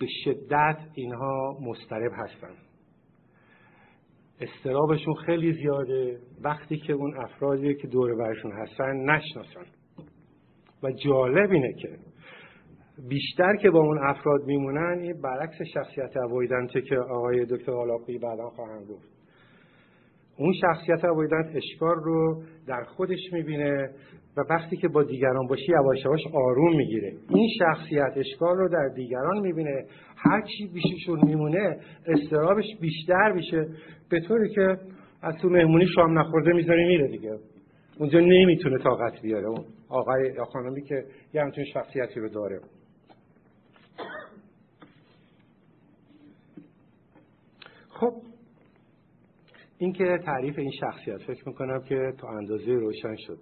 [0.00, 2.54] به شدت اینها مضطرب هستن.
[4.40, 6.20] اضطرابشون خیلی زیاده.
[6.40, 9.66] وقتی که اون افرادی که دور برشون هستن نشناسن.
[10.82, 11.98] و جالب اینه که
[13.08, 18.50] بیشتر که با اون افراد میمونن این برعکس شخصیت اوایدنته که آقای دکتر غالاقی بعدا
[18.50, 19.19] خواهند گفت.
[20.40, 23.90] اون شخصیت اوایدنت اشکار رو در خودش می‌بینه
[24.36, 27.12] و وقتی که با دیگران باشی یواش یواش آروم می‌گیره.
[27.28, 29.84] این شخصیت اشکال رو در دیگران می‌بینه.
[30.16, 31.76] هر چی بیششون میمونه
[32.06, 33.66] استرابش بیشتر میشه.
[34.10, 34.78] به طوری که
[35.22, 37.38] از تو مهمونی شام نخورده می‌ذاره میره دیگه.
[37.98, 39.46] اونجا نمی‌تونه طاقت بیاره.
[39.46, 42.60] اون آقای یا خانمی که یه همچین شخصیتی رو داره.
[47.88, 48.12] خب
[49.80, 53.38] این که تعریف این شخصیت فکر می‌کنم که تا اندازه روشن شد.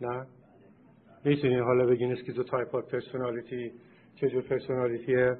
[0.00, 0.26] نه؟
[1.24, 3.72] می‌تونین حالا بگین schizo type of personality
[4.14, 5.36] چجور personality ه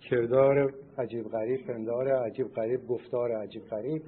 [0.00, 4.02] کردار عجیب غریب پندار عجیب غریب گفتار عجیب غریب.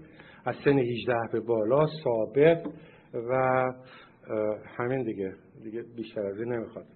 [0.45, 2.67] از سن 18 به بالا ثابت
[3.15, 3.63] و
[4.79, 5.35] همین دیگه.
[5.63, 6.87] دیگه بیشتر از این نمی‌خواد.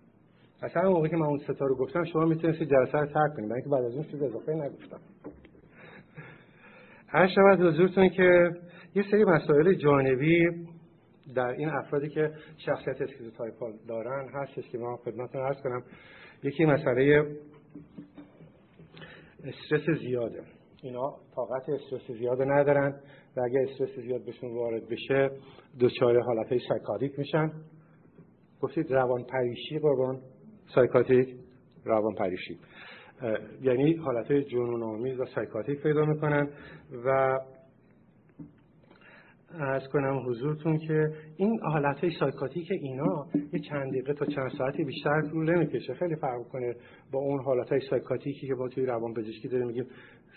[0.63, 3.69] اصلا موقعی که من اون ستا رو گفتم شما می‌تونید جلسه رو ترک کنید اینکه
[3.69, 5.01] بعد از اون چیز اضافه نگفتم.
[7.09, 8.51] عرض شود حضورتون که
[8.95, 10.47] یه سری مسائل جانبی
[11.35, 15.83] در این افرادی که شخصیت schizotypal دارن هستش که ما خدمتتون عرض کنم.
[16.43, 17.37] یکی مسئله
[19.45, 20.43] استرس زیاده.
[20.83, 23.01] اینا طاقت استرس زیاد ندارن
[23.37, 25.31] و اگر استرس زیاد بهشون وارد بشه
[25.81, 27.53] دچار حالت های psychotic میشن.
[28.61, 30.21] گفتید روان پریشی قربان.
[30.75, 31.37] psychotic
[31.85, 32.59] روان پریشی
[33.63, 36.49] یعنی حالت جنون آمیز و psychotic پیدا می‌کنن
[37.05, 37.39] و
[39.61, 44.85] عرض کنم حضورتون که این حالت های psychotic اینا یه چند دقیقه تا چند ساعتی
[44.85, 45.95] بیشتر طول نمی‌کشه.
[45.95, 46.75] خیلی فرق کنه
[47.13, 49.87] با اون حالت های psychotic ی که ما توی روان پزشکی داریم میگیم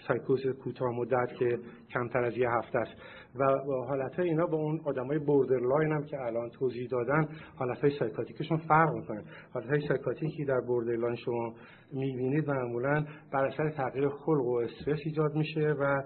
[0.07, 1.59] سایکوز کوتاه مدت که
[1.93, 2.91] کمتر از یه هفته است.
[3.35, 3.45] و
[3.87, 8.57] حالت اینا با اون آدمای borderline هم که الان توضیح دادن حالت های psychotic شون
[8.57, 9.23] فرق می‌کنه.
[9.53, 11.53] حالت های psychotic ی در borderline شما
[11.93, 16.03] می‌بینید معمولا بر اثر تغییر خلق و استرس ایجاد میشه و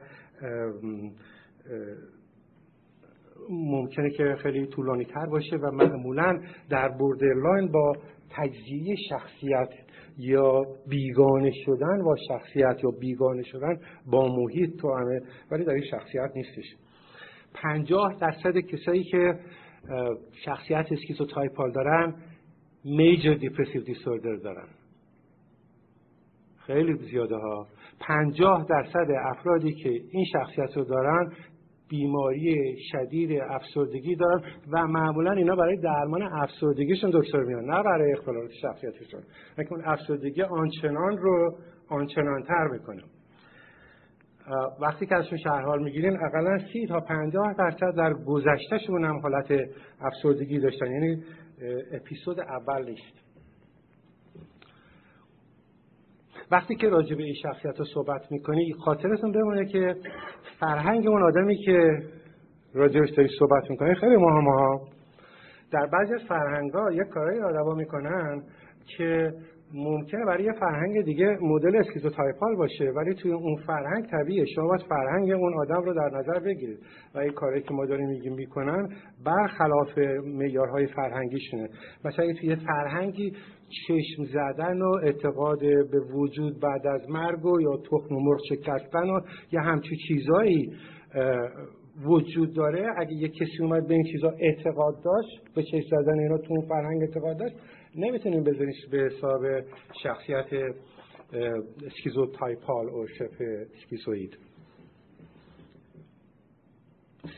[3.50, 7.94] ممکنه که خیلی طولانی تر باشه و معمولا در borderline با
[8.30, 9.70] تجزیه شخصیت
[10.18, 13.80] یا بیگانه شدن با شخصیت یا بیگانه شدن
[14.12, 16.83] با محیط توأمه ولی در این شخصیت نیستش.
[17.54, 19.40] پنجاه درصد کسایی که
[20.46, 22.16] شخصیت schizotypal دارن
[22.86, 24.68] major depressive disorder دارن.
[26.58, 27.68] خیلی زیاده ها.
[28.00, 31.34] پنجاه درصد افرادی که این شخصیت رو دارن
[31.90, 38.52] بیماری شدید افسردگی دارن و معمولا اینا برای درمان افسردگیشون دکتر میان نه برای اختلالات
[38.62, 39.22] شخصیتشون.
[39.72, 41.58] اون افسردگی آنچنان رو
[41.90, 43.04] آنچنان تر می‌کنه.
[44.82, 49.70] وقتی که ازشون شهرحال می‌گیرین اقلا سی تا پنجاه درصد در گذشتهشون هم حالت
[50.02, 50.92] افسردگی داشتن.
[50.92, 51.24] یعنی
[51.92, 53.24] اپیزود اول نیست.
[56.52, 59.96] وقتی که راجع به این شخصیت رو صحبت می‌کنی خاطرتون بمونه که
[60.60, 62.04] فرهنگ اون آدمی که
[62.74, 64.88] راجعش داری صحبت می‌کنی خیلی مهمه ها.
[65.72, 68.44] در بعضی از فرهنگ ها یک کارهای آدما می‌کنن
[68.98, 69.34] که
[69.74, 74.82] ممکنه برای یه فرهنگ دیگه مدل schizotypal باشه ولی توی اون فرهنگ طبیعه شما باید
[74.82, 76.80] فرهنگ اون آدم رو در نظر بگیرید
[77.16, 78.90] و این کاری که ما داریم میگیم می‌کنن
[79.26, 81.70] برخلاف معیارهای فرهنگیشونه.
[82.06, 83.34] مثلا توی یه فرهنگی
[83.88, 85.60] چشم زدن و اعتقاد
[85.92, 89.20] به وجود بعد از مرگ و یا تخم مرغ شکستن و
[89.52, 90.74] یا همچی چیزایی
[92.06, 96.38] وجود داره اگه یه کسی اومد به این چیزا اعتقاد داشت به چشم زدن اینا
[96.38, 97.56] تو اون فرهنگ اعتقاد داشت
[97.96, 99.42] نمی‌تونیم بذاریش به حساب
[100.04, 100.76] شخصیت
[101.86, 104.38] اسکیزو تایپال و شبه اسکیزوید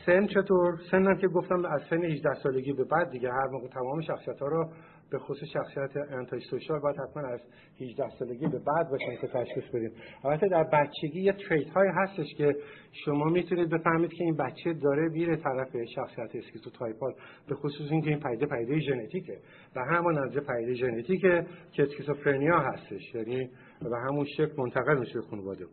[0.06, 3.68] سن چطور؟ سن هم که گفتم از سن 18 سالگی به بعد دیگه هر موقع
[3.68, 4.68] تمام شخصیت ها رو
[5.10, 7.40] به خصوص شخصیت antisocial باید حتما از
[7.80, 9.90] 18 سالگی به بعد باشن که تشخیص بدیم.
[10.24, 12.56] البته در بچگی یه trait های هستش که
[13.04, 17.14] شما می‌تونید بفهمید که این بچه داره میره طرف شخصیت schizotypal
[17.48, 19.38] به خصوص اینکه این پدیده پدیده ژنتیکه
[19.76, 23.50] و همون از پدیده ژنتیکه که schizophrenia هستش یعنی
[23.82, 25.66] و همون شکل منتقل میشه به خانواده.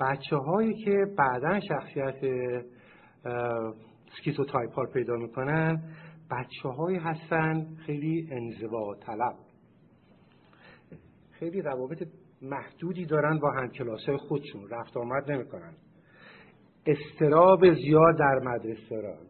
[0.00, 2.16] بچه هایی که بعدا شخصیت
[4.12, 5.82] schizotypal پیدا می‌کنن
[6.30, 9.34] بچه هایی هستن خیلی انزوا طلب.
[11.30, 12.08] خیلی روابط
[12.42, 15.74] محدودی دارن با همکلاسای خودشون رفت آمد نمی‌کنن.
[16.86, 19.26] اضطراب زیاد در مدرسه دارن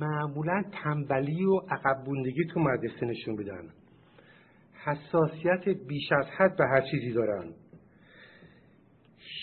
[0.00, 2.04] معمولا تنبلی و عقب
[2.52, 3.68] تو مدرسه نشون بدن
[4.84, 7.54] حساسیت بیش از حد به هر چیزی دارن.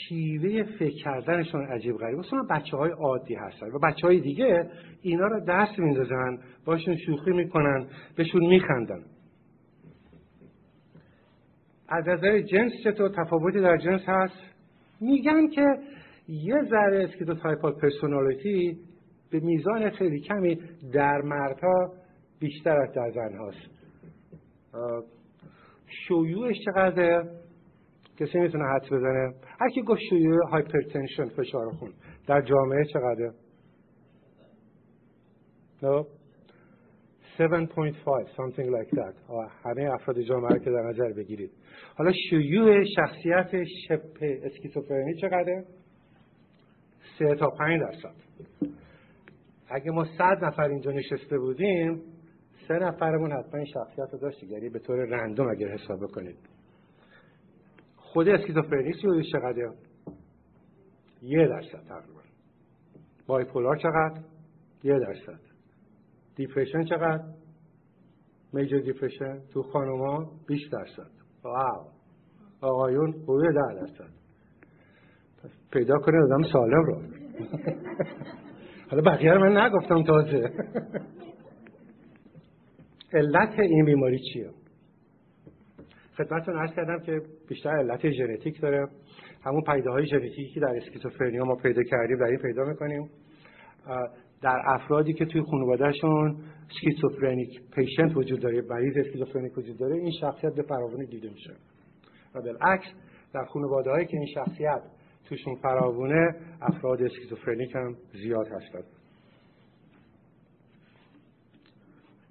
[0.10, 2.20] شیوه فکر کردنشون عجیب غریب.
[2.20, 4.70] اصلا بچه های عادی هستن و بچه های دیگه
[5.02, 9.04] اینا رو دست میندازن باشون شوخی می‌کنن بهشون میخندن.
[11.90, 14.36] از نظر جنس چطور تفاوتی در جنس هست؟
[15.02, 15.66] میگن که
[16.28, 18.78] یه ذره schizotypal personality
[19.32, 20.60] به میزان خیلی کمی
[20.94, 21.94] در مردها
[22.40, 23.76] بیشتر از در زن هاست
[26.08, 27.24] شیوعش چقدر
[28.20, 31.94] کسی می‌تونه حدس بزنه؟ هر کی گفت شیوع هایپرتنشن فشار خون.
[32.28, 33.32] در جامعه چقدر
[35.82, 36.06] no
[37.38, 39.16] 7.5 something like that.
[39.64, 41.52] همه افراد جامعه که در نظر بگیرید.
[41.96, 45.64] حالا شیوع شخصیت شبه اسکیزوفرنی چقدر
[47.20, 48.16] 3 تا 5 درصد.
[49.70, 52.02] اگه ما 100 نفر اینجا نشسته بودیم
[52.68, 56.55] سه نفرمون حتما این شخصیت رو یعنی به طور random اگر حساب بکنید.
[58.16, 59.72] خود اسکیزوفرنی severe یش چقدر؟
[61.22, 62.22] یه درصد تقریبا.
[63.28, 64.22] bipolar چقدر؟
[64.84, 65.40] یه درصد.
[66.36, 67.24] depression چقدر؟
[68.54, 71.12] major depression تو خانوما 20 درصد.
[71.44, 71.88] wow.
[72.62, 74.14] آقایون حدود ده درصد.
[75.44, 77.02] پس پیدا کنید آدم سالم رو.
[78.92, 80.50] حالا بقیه رو من نگفتم تازه.
[83.14, 84.65] علت این بیماری چیه؟
[86.18, 88.88] خدمتتون عرض کردم که بیشتر علت ژنتیک داره.
[89.46, 93.10] همون پدیده های ژنتیکی که در schizophrenia ما پیدا کردیم در این پیدا می‌کنیم.
[94.42, 96.38] در افرادی که توی خانوادهشون
[96.70, 101.54] schizophrenic patient وجود داره مریض schizophrenic وجود داره این شخصیت به فراوانی دیده میشه.
[102.36, 102.88] و بالعکس
[103.34, 104.82] در خانواده هایی که این شخصیت
[105.30, 108.86] توشون فراوونه افراد schizophrenic هم زیاد هستند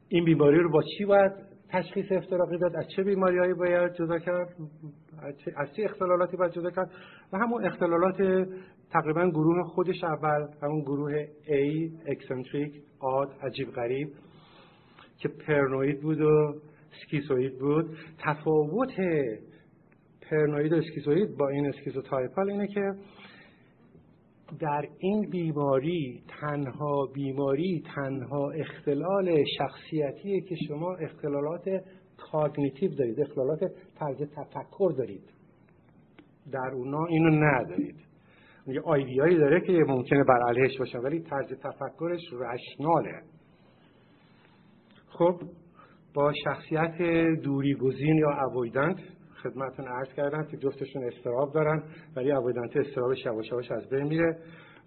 [0.09, 1.33] این بیماری رو با چی باید
[1.75, 4.49] تشخیص افتراقی داد از چه بیماریهایی باید جدا کرد
[5.57, 6.91] از چه اختلالاتی باید جدا کرد
[7.33, 8.49] و همون اختلالات
[8.91, 14.09] تقریبا گروه خودش اول همون گروه A eccentric odd عجیب غریب
[15.19, 16.55] که پرنوید بود و
[17.03, 17.97] schizoid بود.
[18.19, 19.01] تفاوت
[20.31, 22.93] پرنوید و schizoid با این schizotypal اینه که
[24.61, 31.65] در این بیماری تنها بیماری تنها اختلال شخصیتیه که شما اختلالات
[32.17, 33.61] کاگنیتیو دارید اختلالات
[33.99, 35.31] طرز تفکر دارید.
[36.53, 37.97] در اونا اینو ندارید.
[38.67, 43.23] یه آیدیایی داره که ممکنه بر علیهش باشه ولی طرز تفکرش رشناله.
[45.09, 45.41] خب
[46.15, 46.99] با شخصیت
[47.43, 48.97] دوری گزین یا اوایدنت
[49.45, 51.83] خدمتتون عرض کردم که جفتشون استراب دارن
[52.17, 54.37] ولی اوایدنت استرابش یواش یواش از بین میره.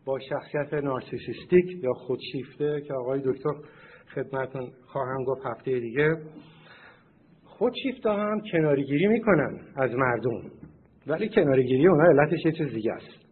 [0.06, 3.54] با شخصیت نارسیسیستیک یا خودشیفته که آقای دکتر
[4.16, 6.16] خدمتتون خواهم گفت هفته دیگه
[7.44, 10.52] خودشیفته هم کناریگیری می‌کنن از مردم.
[11.08, 13.28] ولی کناریگیری اونا علتش یه چیز دیگه است.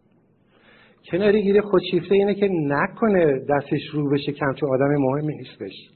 [1.10, 5.95] کناریگیری خودشیفته اینه که نکنه دستش رو بشه کم چون آدم مهمی نیستش.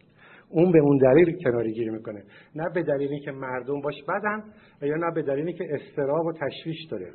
[0.50, 2.22] اون به اون دلیل کناری گیری می‌کنه.
[2.54, 4.44] نه به دلیلی که مردم باش بدن
[4.82, 7.12] و یا نه به دلیلی که استراب و تشویش داره.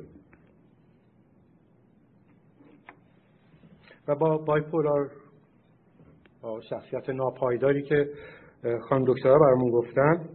[4.08, 5.10] و با بایپولار
[6.42, 8.10] با شخصیت ناپایداری که
[8.88, 10.28] خانم دکترها برامون گفتن.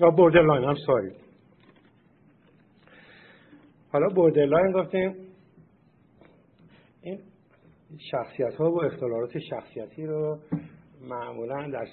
[0.00, 0.10] یا
[0.68, 1.12] هم ساری
[3.92, 5.25] حالا بوردرلاین گفتیم.
[8.10, 10.38] شخصیت ها و اختلالات شخصیتی رو
[11.08, 11.86] معمولا در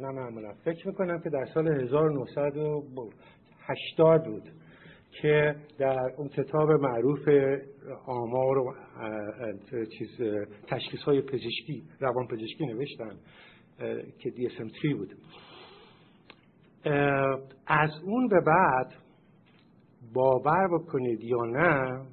[0.00, 0.52] نه معمولا.
[0.64, 4.42] فکر می‌کنم که در سال 1980 بود
[5.22, 7.28] که در اون کتاب معروف
[8.06, 8.74] آمار و
[9.98, 10.20] چیز
[10.66, 13.16] تشخیص های پزشکی روان پزشکی نوشتن
[14.18, 15.14] که DSM-3 بود.
[17.66, 18.92] از اون به بعد
[20.14, 22.06] باور بکنید یا نه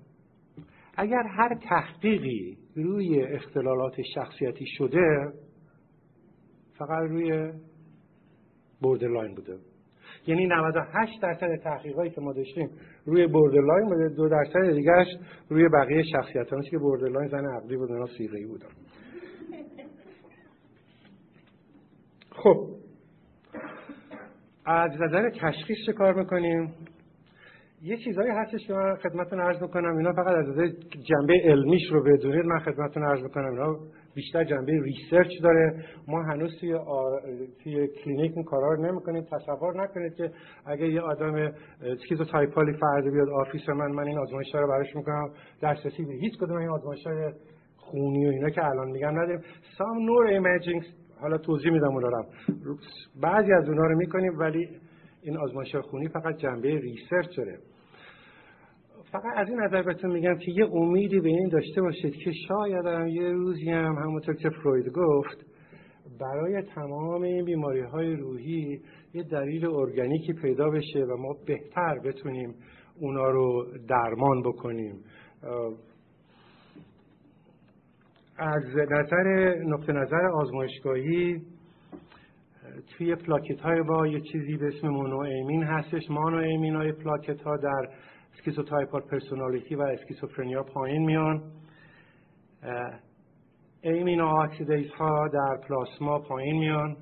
[0.97, 5.33] اگر هر تحقیقی روی اختلالات شخصیتی شده
[6.77, 7.51] فقط روی
[8.81, 9.57] borderline بوده.
[10.27, 12.69] یعنی 98 درصد تحقیقاتی که ما داشتیم
[13.05, 15.07] روی borderline بوده دو درصد دیگرش
[15.49, 18.69] روی بقیه شخصیت که borderline زن عقلی بود اونا سیغه‌ای بودن
[22.31, 22.67] خب
[24.65, 26.73] از نظر تشخیص چه کار می‌کنیم؟
[27.83, 30.45] یه چیزایی هستش که من خدمتتون عرض می‌کنم اینا فقط از
[31.07, 32.45] جنبه علمیش رو بدونید.
[32.45, 33.75] من خدمتتون عرض می‌کنم اینا
[34.15, 35.85] بیشتر جنبه research داره.
[36.07, 36.79] ما هنوز توی,
[37.63, 39.23] توی کلینیک این کارا رو نمی‌کنیم.
[39.23, 40.31] تصور نکنید که
[40.65, 45.29] اگه یه آدم schizotypal ی فردا بیاد office من من این آزمایش رو براش می‌کنم.
[45.63, 47.31] دسترسی به هیچ کدوم این آزمایش های
[47.75, 49.41] خونی و اینا که الان میگم نداریم.
[49.77, 50.83] some neuroimaging
[51.21, 52.25] حالا توضیح میدم اونا رو.
[53.21, 54.69] بعضی از اونها رو می‌کنیم ولی
[55.21, 57.57] این آزمایش خونی فقط جنبه research داره.
[59.11, 62.85] فقط از این نظر بهتون میگم که یه امیدی به این داشته باشید که شاید
[62.85, 65.45] هم یه روزی هم همونطور که فروید گفت
[66.19, 68.81] برای تمام این بیماری های روحی
[69.13, 72.55] یه دلیل ارگانیکی پیدا بشه و ما بهتر بتونیم
[72.99, 74.95] اونا رو درمان بکنیم.
[78.37, 81.41] از نظر نقطه نظر آزمایشگاهی
[82.97, 86.09] توی پلاکت های ما یه چیزی به اسم monoamine هستش.
[86.09, 87.87] monoamine های پلاکت ها در
[88.33, 91.51] schizotypal personality و schizophrenia پایین میان.
[93.81, 96.97] amine oxidase ها در پلاسما پایین میان.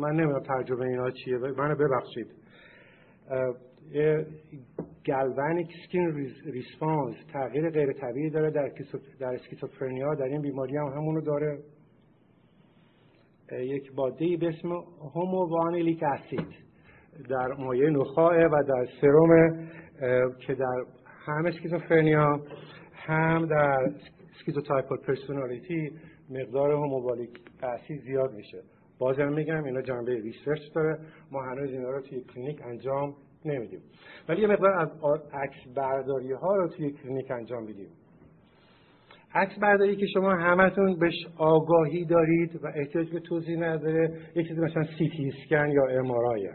[0.00, 1.36] من نمی‌دونم ترجمه اینا چیه.
[1.36, 2.26] منو ببخشید.
[5.06, 8.70] galvanic skin response تغییر غیر طبیعی داره در
[9.20, 10.14] در schizophrenia.
[10.14, 11.58] در این بیماری هم همونو داره.
[13.52, 14.68] یک ماده به اسم
[15.14, 16.64] homovanillic acid
[17.30, 19.68] در مایع نخاع و در سرم
[20.46, 20.84] که در
[21.26, 22.40] هم schizophrenia
[22.92, 23.92] هم در
[24.36, 25.92] schizotypal personality
[26.30, 27.30] مقدار homovanillic
[27.62, 28.62] acid زیاد میشه.
[28.98, 30.98] بازم میگم اینا جنبه research داره.
[31.30, 33.80] ما هنوز اینا رو توی کلینیک انجام نمیدیم.
[34.28, 34.88] ولی یه مقدار از
[35.32, 37.88] عکس برداری ها رو توی کلینیک انجام میدیم.
[39.34, 44.60] عکس برداری که شما همتون بهش آگاهی دارید و احتیاج به توضیح نداره یه چیزی
[44.60, 46.48] مثلا سی تی اسکن یا MRI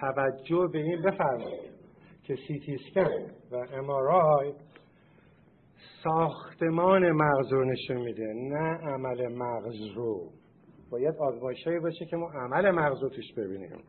[0.00, 1.70] توجه به این بفرمایید
[2.22, 3.10] که سی تی اسکن
[3.52, 4.52] و امارای
[6.04, 10.30] ساختمان مغز رو نشون میده نه عمل مغز رو.
[10.90, 13.82] باید آزمایشهایی باشه که ما عمل مغز رو توش ببینیم.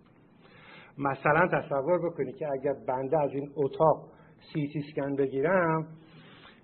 [0.97, 4.07] مثلا تصور بکنید که اگر بنده از این اتاق
[4.53, 5.88] سی تی اسکن بگیرم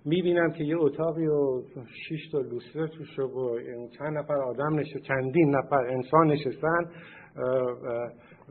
[0.04, 1.62] می‌بینم که یه اتاقی و
[2.08, 3.58] شش تا لوستر توش و
[3.98, 6.90] چند نفر آدم نشستن چندین نفر انسان نشستن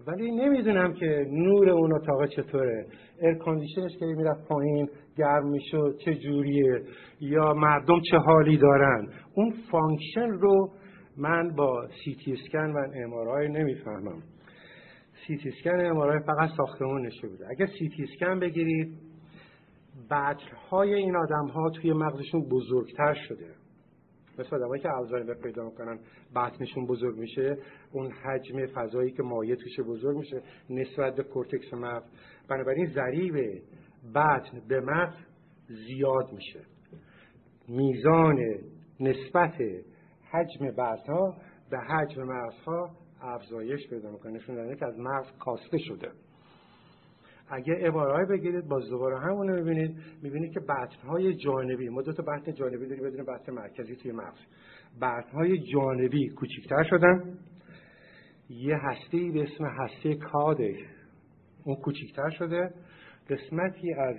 [0.08, 2.86] ولی نمی‌دونم که نور اون اتاق چطوره.
[3.22, 6.82] air condition ش که می‌رفت پایین گرم می‌شد چه جوریه
[7.20, 9.08] یا مردم چه حالی دارن.
[9.36, 10.70] اون function رو
[11.18, 14.24] من با سی تی اسکن و MRI نمی‌فهمم.
[15.28, 17.46] سی تی اسکن MRI فقط ساختمون نشون میده.
[17.50, 18.98] اگر سی تی اسکن بگیرید
[20.70, 23.55] های این آدم ها توی مغزشون بزرگتر شده.
[24.40, 26.00] مثل آدمایی که الزایمر پیدا می‌کنن
[26.36, 27.58] بطنشون بزرگ میشه
[27.92, 32.04] اون حجم فضایی که مایع توشه بزرگ میشه نسبت به کورتکس مغز.
[32.50, 33.62] بنابراین ضریب
[34.16, 35.16] بطن به مغز
[35.68, 36.60] زیاد میشه.
[37.68, 38.40] میزان
[39.00, 39.54] نسبت
[40.32, 41.36] حجم بطن ها
[41.70, 42.90] به حجم مغز ها
[43.22, 44.32] افزایش پیدا می‌کنه.
[44.32, 46.12] نشون که از مغز کاسته شده.
[47.50, 49.98] اگه عبارهای بگیرید باز دوباره همونه می‌بینید.
[50.22, 50.60] می‌بینید که
[51.08, 54.40] های جانبی ما دو تا بطن جانبی داریم بدون بطن مرکزی توی مغز.
[55.34, 57.38] های جانبی کوچکتر شدن.
[58.50, 60.76] یه هسته به اسم هسته caudate
[61.64, 62.74] اون کوچکتر شده.
[63.30, 64.16] قسمتی از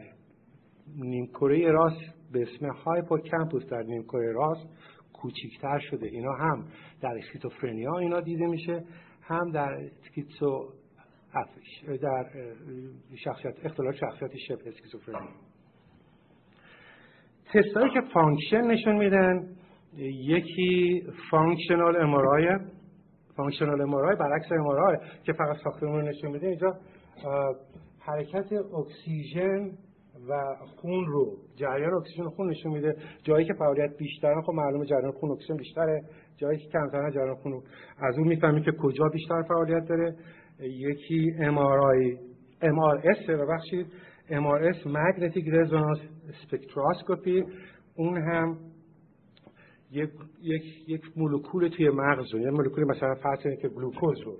[0.97, 2.01] نیمکره راست
[2.33, 4.67] به اسم hippocampus در نیمکره راست
[5.13, 6.07] کوچکتر شده.
[6.07, 6.65] اینا هم
[7.01, 8.85] در schizophrenia اینا دیده میشه
[9.23, 10.73] هم در schizo
[12.03, 12.27] در
[13.25, 15.29] شخصیت اختلال شخصیت شبه اسکیزوفرنی.
[17.53, 19.49] تستایی که function نشون میدن
[20.29, 22.59] یکی functional MRI
[23.37, 26.47] functional MRI برعکس MRI که فقط ساختمون نشون میده.
[26.47, 26.79] اینجا
[28.01, 29.71] حرکت اکسیژن
[30.29, 32.97] و خون رو جریان اکسیژن خون نشون میده.
[33.23, 36.03] جایی که فعالیت بیشتره خب معلومه جریان خون اکسیژن بیشتره.
[36.37, 37.63] جایی که کمتره جریان خون
[37.99, 40.17] از اون می‌فهمید که کجا بیشتر فعالیت داره.
[40.61, 42.19] یکی MRI
[42.63, 43.87] MRS ببخشید.
[44.29, 45.99] MRS magnetic resonance
[46.43, 47.45] spectroscopy
[47.97, 48.59] اون هم
[49.93, 50.11] یک
[50.43, 54.37] یک یک مولکول توی مغز رو یه مولکول مثلا فرض که گلوکوز رو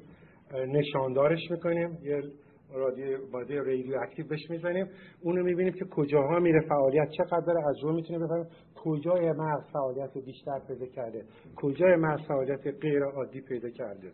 [0.67, 2.23] نشاندارش می‌کنیم یه
[2.75, 4.87] رادیو ماده رادیو اکتیو بهش می‌زنیم.
[5.23, 10.19] اونو می‌بینیم که کجاها میره فعالیت چقدر داره از رو می‌تونیم بفهمیم کجای مغز فعالیت
[10.27, 11.25] بیشتر پیدا کرده؟
[11.57, 14.13] کجای مغز فعالیت غیر عادی پیدا کرده؟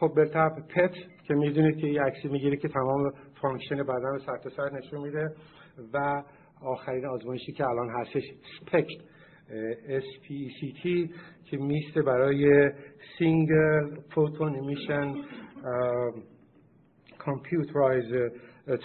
[0.00, 0.94] خب به طب PET
[1.24, 5.30] که می‌دونید که این عکسی می‌گیره که تمام function بدن رو سر سر نشون میده
[5.92, 6.22] و
[6.62, 8.22] آخرین آزمایشی که الان هستش
[8.60, 9.00] SPECT
[9.88, 11.10] SPECT
[11.44, 12.70] که میسته برای
[13.18, 15.14] single photon emission
[17.18, 18.32] computerized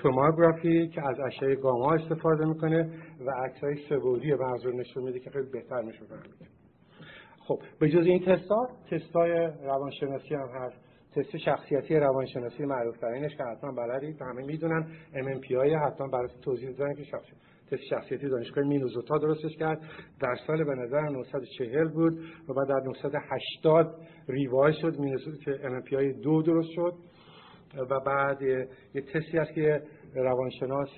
[0.01, 2.89] tomography که از اشعه گاما استفاده می‌کنه
[3.25, 5.99] و عکس های سه بعدی مغز رو نشون میده که خیلی بهتر میشه
[7.47, 9.31] خب به جز این تستا تستای
[9.63, 10.77] روانشناسی هم هست.
[11.15, 14.87] تست شخصیتی روانشناسی معروف ترینش که حتما بلدید همه می‌دونن.
[15.13, 17.37] MMPI حتما برای توضیح دادن که شخصیت
[17.71, 19.81] تست شخصیتی دانشگاه مینوزوتا درستش کرد.
[20.21, 23.95] در سال به نظر 940 بود و بعد در 980
[24.29, 24.99] ریوای شد.
[24.99, 26.93] مینوزوتا که MMPI دو درست شد.
[27.89, 29.83] و بعد یه تستی هست که
[30.15, 30.89] روانشناس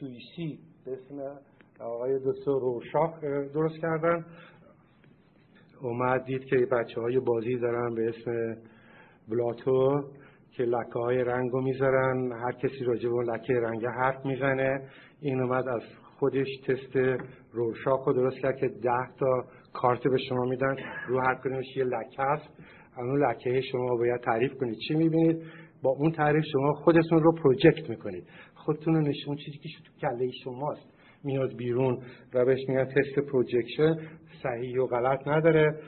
[0.00, 1.38] سوئیسی به اسم
[1.80, 3.20] آقای دکتر روشاخ
[3.54, 4.24] درست کردن.
[5.80, 8.56] اومد دید که بچه های بازی دارن به اسم
[9.28, 10.04] بلاتو
[10.50, 14.88] که لکه های رنگ رو می‌ذارن هر کسی راجع به لکه رنگ حرف می‌زنه.
[15.20, 15.82] این اومد از
[16.18, 16.96] خودش تست
[17.52, 20.76] روشاک رو درست کرد که ده تا کارت به شما میدن.
[21.08, 22.48] رو هر کنیمش یه لکه هست.
[22.98, 24.76] اون لکه شما باید تعریف کنید.
[24.88, 25.42] چی می‌بینید؟
[25.82, 28.24] با اون تعریف شما خودتون رو پروژکت می‌کنید.
[28.54, 30.96] خودتون رو نشون چیزی که تو کله شماست.
[31.24, 31.98] میاد بیرون
[32.34, 33.94] و بهش میگن تست پروژکشن
[34.42, 35.80] صحیح و غلط نداره.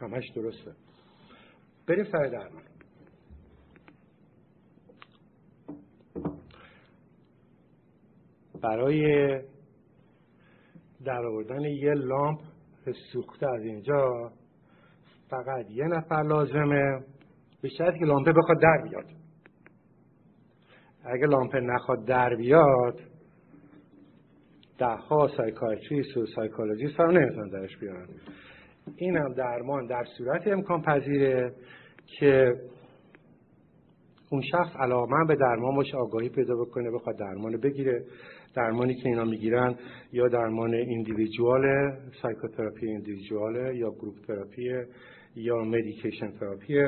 [0.00, 0.87] همش درسته.
[1.88, 2.62] بریم سر درمان
[8.62, 9.40] برای
[11.04, 12.40] در آوردن یه لامپ
[13.12, 14.32] سوخته از اینجا
[15.30, 17.04] فقط یه نفر لازمه.
[17.62, 19.06] به شرطی که لامپه بخواد در بیاد.
[21.04, 23.00] اگه لامپه نخواد در بیاد
[24.78, 28.08] ده ها psychiatrist و psychologist هم نمی‌تونن درش بیارن.
[28.96, 31.52] این هم درمان در صورت امکان پذیره
[32.06, 32.52] که
[34.30, 38.04] اون شخص علاقه به درمان باشه آگاهی پیدا بکنه بخواد درمان بگیره.
[38.54, 39.74] درمانی که اینا می‌گیرن
[40.12, 41.62] یا درمان individual
[42.22, 44.70] psychotherapy individual یا group therapy
[45.36, 46.82] یا medication therapy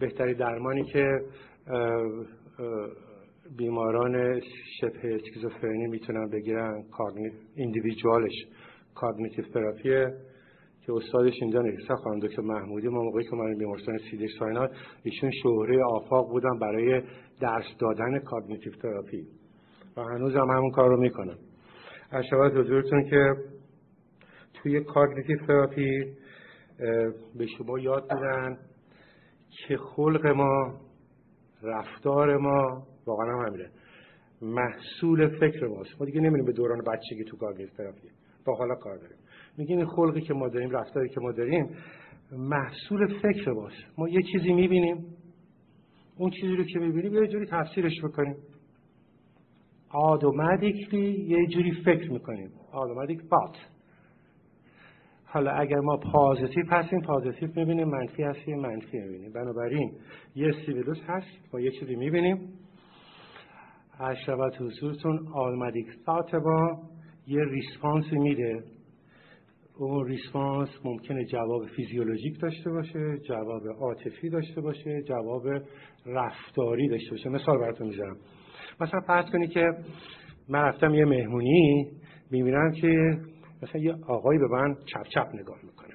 [0.00, 1.20] بهتری درمانی که
[3.58, 4.40] بیماران
[4.80, 6.84] شبه اسکیزوفرنی می‌تونن بگیرن
[7.54, 8.46] individual ش
[8.94, 10.14] cognitive therapy ه
[10.86, 14.70] که استادش اینجا نشسته خانم دکتر محمودی ما موقعی که من بیمارستان Cedars-Sinai
[15.02, 17.02] ایشون شهره آفاق بودن برای
[17.40, 19.26] درس دادن cognitive therapy.
[19.96, 21.36] و هنوز هم همون کار رو می‌کنن.
[22.10, 23.34] عرض شود حضورتون که
[24.54, 26.14] توی cognitive therapy
[27.38, 28.58] به شما یاد بدن
[29.50, 30.80] که خلق ما
[31.62, 33.70] رفتار ما واقعا هم همینه.
[34.42, 36.00] محصول فکر ماست.
[36.00, 38.08] ما دیگه نمیریم به دوران بچگی تو cognitive therapy.
[38.46, 39.15] با حالا کار داریم.
[39.58, 41.68] میگیم این خلقی که ما داریم رفتاری که ما داریم
[42.32, 45.04] محصول فکر ماست ما یه چیزی می‌بینیم
[46.18, 48.36] اون چیزی رو که می‌بینیم یه جوری تفسیرش بکنیم
[49.90, 52.50] automatically یه جوری فکر می‌کنیم.
[52.72, 53.56] automatic thought
[55.24, 59.32] حالا اگر ما positive هستیم positive می‌بینیم منفی هستیم منفی می‌بینیم.
[59.32, 59.92] بنابراین
[60.34, 62.52] یه stimulus هست ما یه چیزی می‌بینیم.
[63.98, 66.78] عرض شود حضورتون automatic thought با
[67.26, 68.64] یه response میده.
[69.78, 75.42] اون response ممکنه جواب فیزیولوژیک داشته باشه جواب عاطفی داشته باشه جواب
[76.06, 77.28] رفتاری داشته باشه.
[77.28, 78.16] مثال براتون می‌ذارم
[78.80, 79.72] مثلا فرض کنید که
[80.48, 81.90] من رفتم یه مهمونی
[82.30, 83.18] می‌بینم که
[83.62, 85.94] مثلا یه آقایی به من چپ چپ نگاه می‌کنه.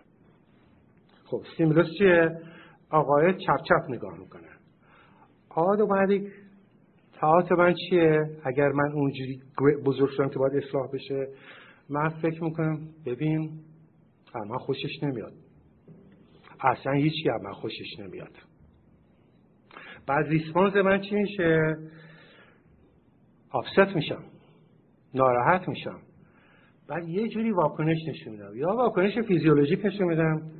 [1.26, 2.30] خب سیمولوس چیه؟
[2.90, 4.50] آقای چپ چپ نگاه می‌کنه.
[5.50, 6.28] آد و بعدی
[7.14, 9.42] تاعت من چیه؟ اگر من اونجوری
[9.86, 11.28] بزرگ شدم که باید اصلاح بشه
[11.90, 13.52] من فکر می‌کنم ببین
[14.40, 15.34] من خوشش نمیاد.
[16.60, 18.38] اصلا هیچی من خوشش نمیاد.
[20.08, 21.76] بعد ریسپانس من چی میشه؟
[23.52, 24.24] آفست میشم.
[25.14, 26.00] ناراحت میشم.
[26.88, 28.56] بعد یه جوری واکنش نشون میدم.
[28.56, 30.52] یا واکنش فیزیولوژیک نشون میدم.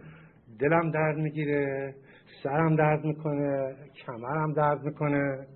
[0.60, 1.96] دلم درد می‌گیره
[2.44, 5.48] سرم درد می‌کنه کمرم درد می‌کنه.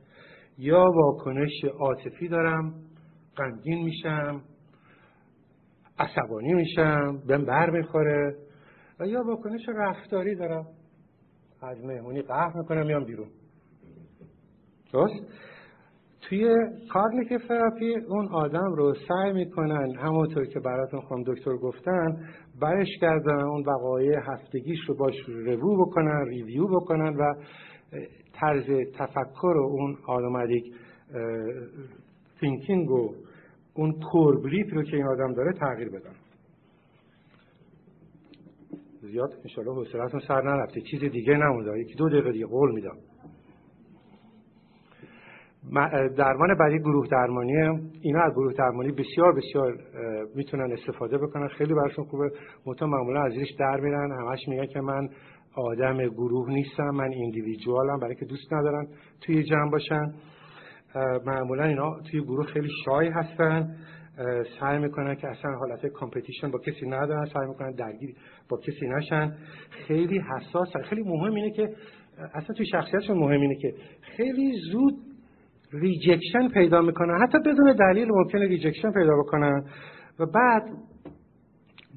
[0.58, 2.74] یا واکنش عاطفی دارم
[3.38, 4.42] غمگین میشم.
[6.00, 8.36] عصبانی میشم بهم بر می‌خوره.
[9.00, 10.66] و یا واکنش رفتاری دارم.
[11.62, 13.28] از مهمونی قهر می‌کنم میام بیرون.
[14.94, 15.26] درست؟
[16.22, 16.56] توی
[16.94, 22.28] کارنیک تراپی اون آدم رو سعی می‌کنن همونطور که براتون خانم دکتر گفتن
[22.62, 25.16] برش کردن اون وقایع هفتگیش رو باش
[25.62, 27.34] رو بکنن ریویو بکنن و
[28.34, 28.66] طرز
[28.98, 30.74] تفکر و اون آدمادیک
[32.40, 33.14] تینکینگ و
[33.76, 36.16] اون کوربلیف رو که این آدم داره تغییر بدن.
[39.02, 40.82] زیاد انشالله حوصلتون سر نرفته.
[40.82, 41.80] چیز دیگه نمونده.
[41.80, 42.98] یکی دو دقیقه دیگه قول میدم.
[46.18, 47.54] درمان بعدی گروه درمانی.
[48.02, 49.78] اینا از گروه درمانی بسیار بسیار
[50.36, 51.48] می‌تونن استفاده بکنن.
[51.48, 52.32] خیلی براشون خوبه.
[52.66, 54.12] مطمئن معمولا از در میرن.
[54.12, 55.10] همش میگن که من
[55.56, 56.90] آدم گروه نیستم.
[56.90, 58.88] من ایندیویدوالم برای که دوست ندارن
[59.22, 60.14] توی جمع باشن.
[61.26, 63.76] معمولا اینا توی گروه خیلی shy هستن.
[64.60, 67.26] سعی می‌کنن که اصلا حالت competition با کسی ندارن.
[67.26, 68.16] سعی می‌کنن درگیر
[68.50, 69.34] با کسی نشن.
[69.70, 71.70] خیلی حساس خیلی مهم اینه که
[72.34, 74.94] اصلا توی شخصیتشون مهم اینه که خیلی زود
[75.74, 77.22] rejection پیدا می‌کنن.
[77.24, 79.66] حتی بدون دلیل ممکنه rejection پیدا بکنن.
[80.20, 80.64] و بعد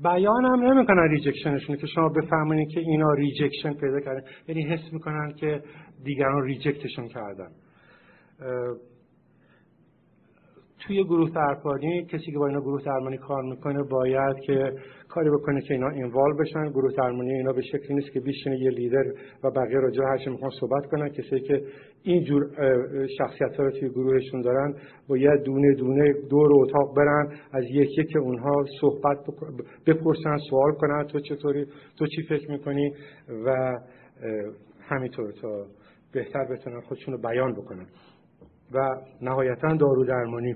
[0.03, 4.21] بیان هم نمی‌کنن rejection شون که شما بفهمونید که اینا rejection پیدا کردن.
[4.49, 5.63] یعنی حس می‌کنن که
[6.05, 7.49] دیگران ریجکتشون کردن.
[10.87, 14.73] توی گروه درمانی کسی که با اینا گروه درمانی کار می‌کنه باید که
[15.09, 16.71] کاری بکنه که اینا اینوال بشن.
[16.71, 19.05] گروه درمانی اینا به شکلی نیست که بیشینه یه لیدر
[19.45, 21.09] و بقیه راجع هر چی می‌خوان صحبت کنن.
[21.09, 21.63] کسی که
[22.03, 22.51] این جور
[23.19, 24.75] شخصیت ها رو توی گروهشون دارن
[25.09, 29.19] باید دونه دونه دور اتاق برن از یکی که اونها صحبت
[29.87, 31.67] بپرسن سوال کنن تو چطوری؟
[31.99, 32.93] تو چی فکر می‌کنی؟
[33.47, 33.79] و
[34.81, 35.67] همینطور تا
[36.13, 37.87] بهتر بتونن خودشون رو بیان بکنن.
[38.73, 38.79] و
[39.23, 40.55] نهایتا دارو درمانی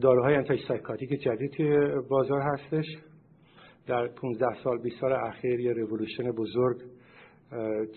[0.00, 2.84] داروهای انتای سایکاتیک جدید توی بازار هستش.
[3.86, 6.82] در 15 سال 20 سال اخیر یه رولوشن بزرگ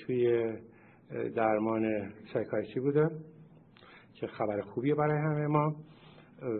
[0.05, 0.53] توی
[1.36, 3.09] درمان سایکاتری بوده
[4.13, 5.76] که خبر خوبیه برای همه ما.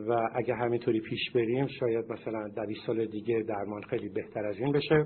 [0.08, 4.56] و اگه همینطوری پیش بریم شاید مثلا در 20 سال دیگه درمان خیلی بهتر از
[4.58, 5.06] این بشه.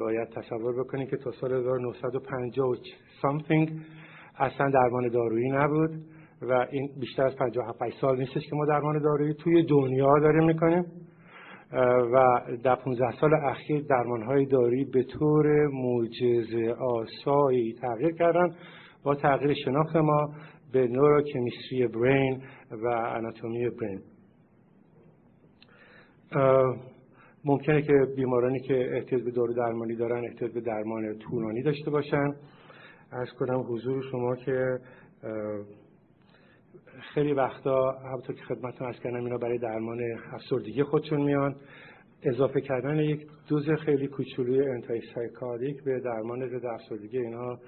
[0.00, 2.74] باید تصور بکنیم که تا سال 1950
[3.22, 3.70] something
[4.38, 5.90] اصلا درمان دارویی نبود
[6.42, 10.84] و این بیشتر از 57 سال نیستش که ما درمان دارویی توی دنیا داریم می‌کنیم.
[12.12, 18.56] و در 15 سال اخیر درمان های دارویی به طور معجزه آسایی تغییر کردن
[19.02, 20.34] با تغییر شناخت ما
[20.72, 24.00] به نوروکمیستری برین و اناتومی برین
[27.48, 32.34] ممکنه که بیمارانی که احتیاج به دارو درمانی دارن احتیاج به درمان طولانی داشته باشن.
[33.12, 34.78] از کنم حضور شما که
[37.14, 39.98] خیلی وقتا همونطور که خدمتتون از کردم اینا برای درمان
[40.32, 41.56] افسردگی خودشون میان.
[42.22, 47.58] اضافه کردن یک دوز خیلی کوچولوی انتای سایکالیک به درمان ضد افسردگی اینا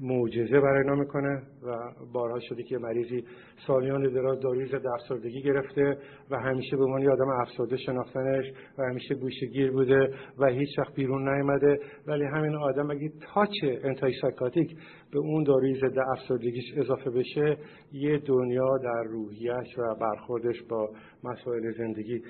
[0.00, 1.76] معجزه برای اینا می‌کنه و
[2.12, 3.24] بارها شده که مریضی
[3.66, 5.98] سالیان دراز داروی ضد افسردگی گرفته
[6.30, 8.44] و همیشه به عنوان آدم افسرده شناختنش
[8.78, 11.78] و همیشه گوشگیر بوده و هیچ وقت بیرون نیامده.
[12.06, 13.50] ولی همین آدم اگه تاچ
[13.84, 14.76] انتای سایکاتیک
[15.12, 17.56] به اون داروی ضد افسردگیش اضافه بشه
[17.92, 20.90] یه دنیا در روحیش و برخوردش با
[21.24, 22.22] مسائل زندگی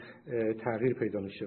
[0.64, 1.46] تغییر پیدا میشه.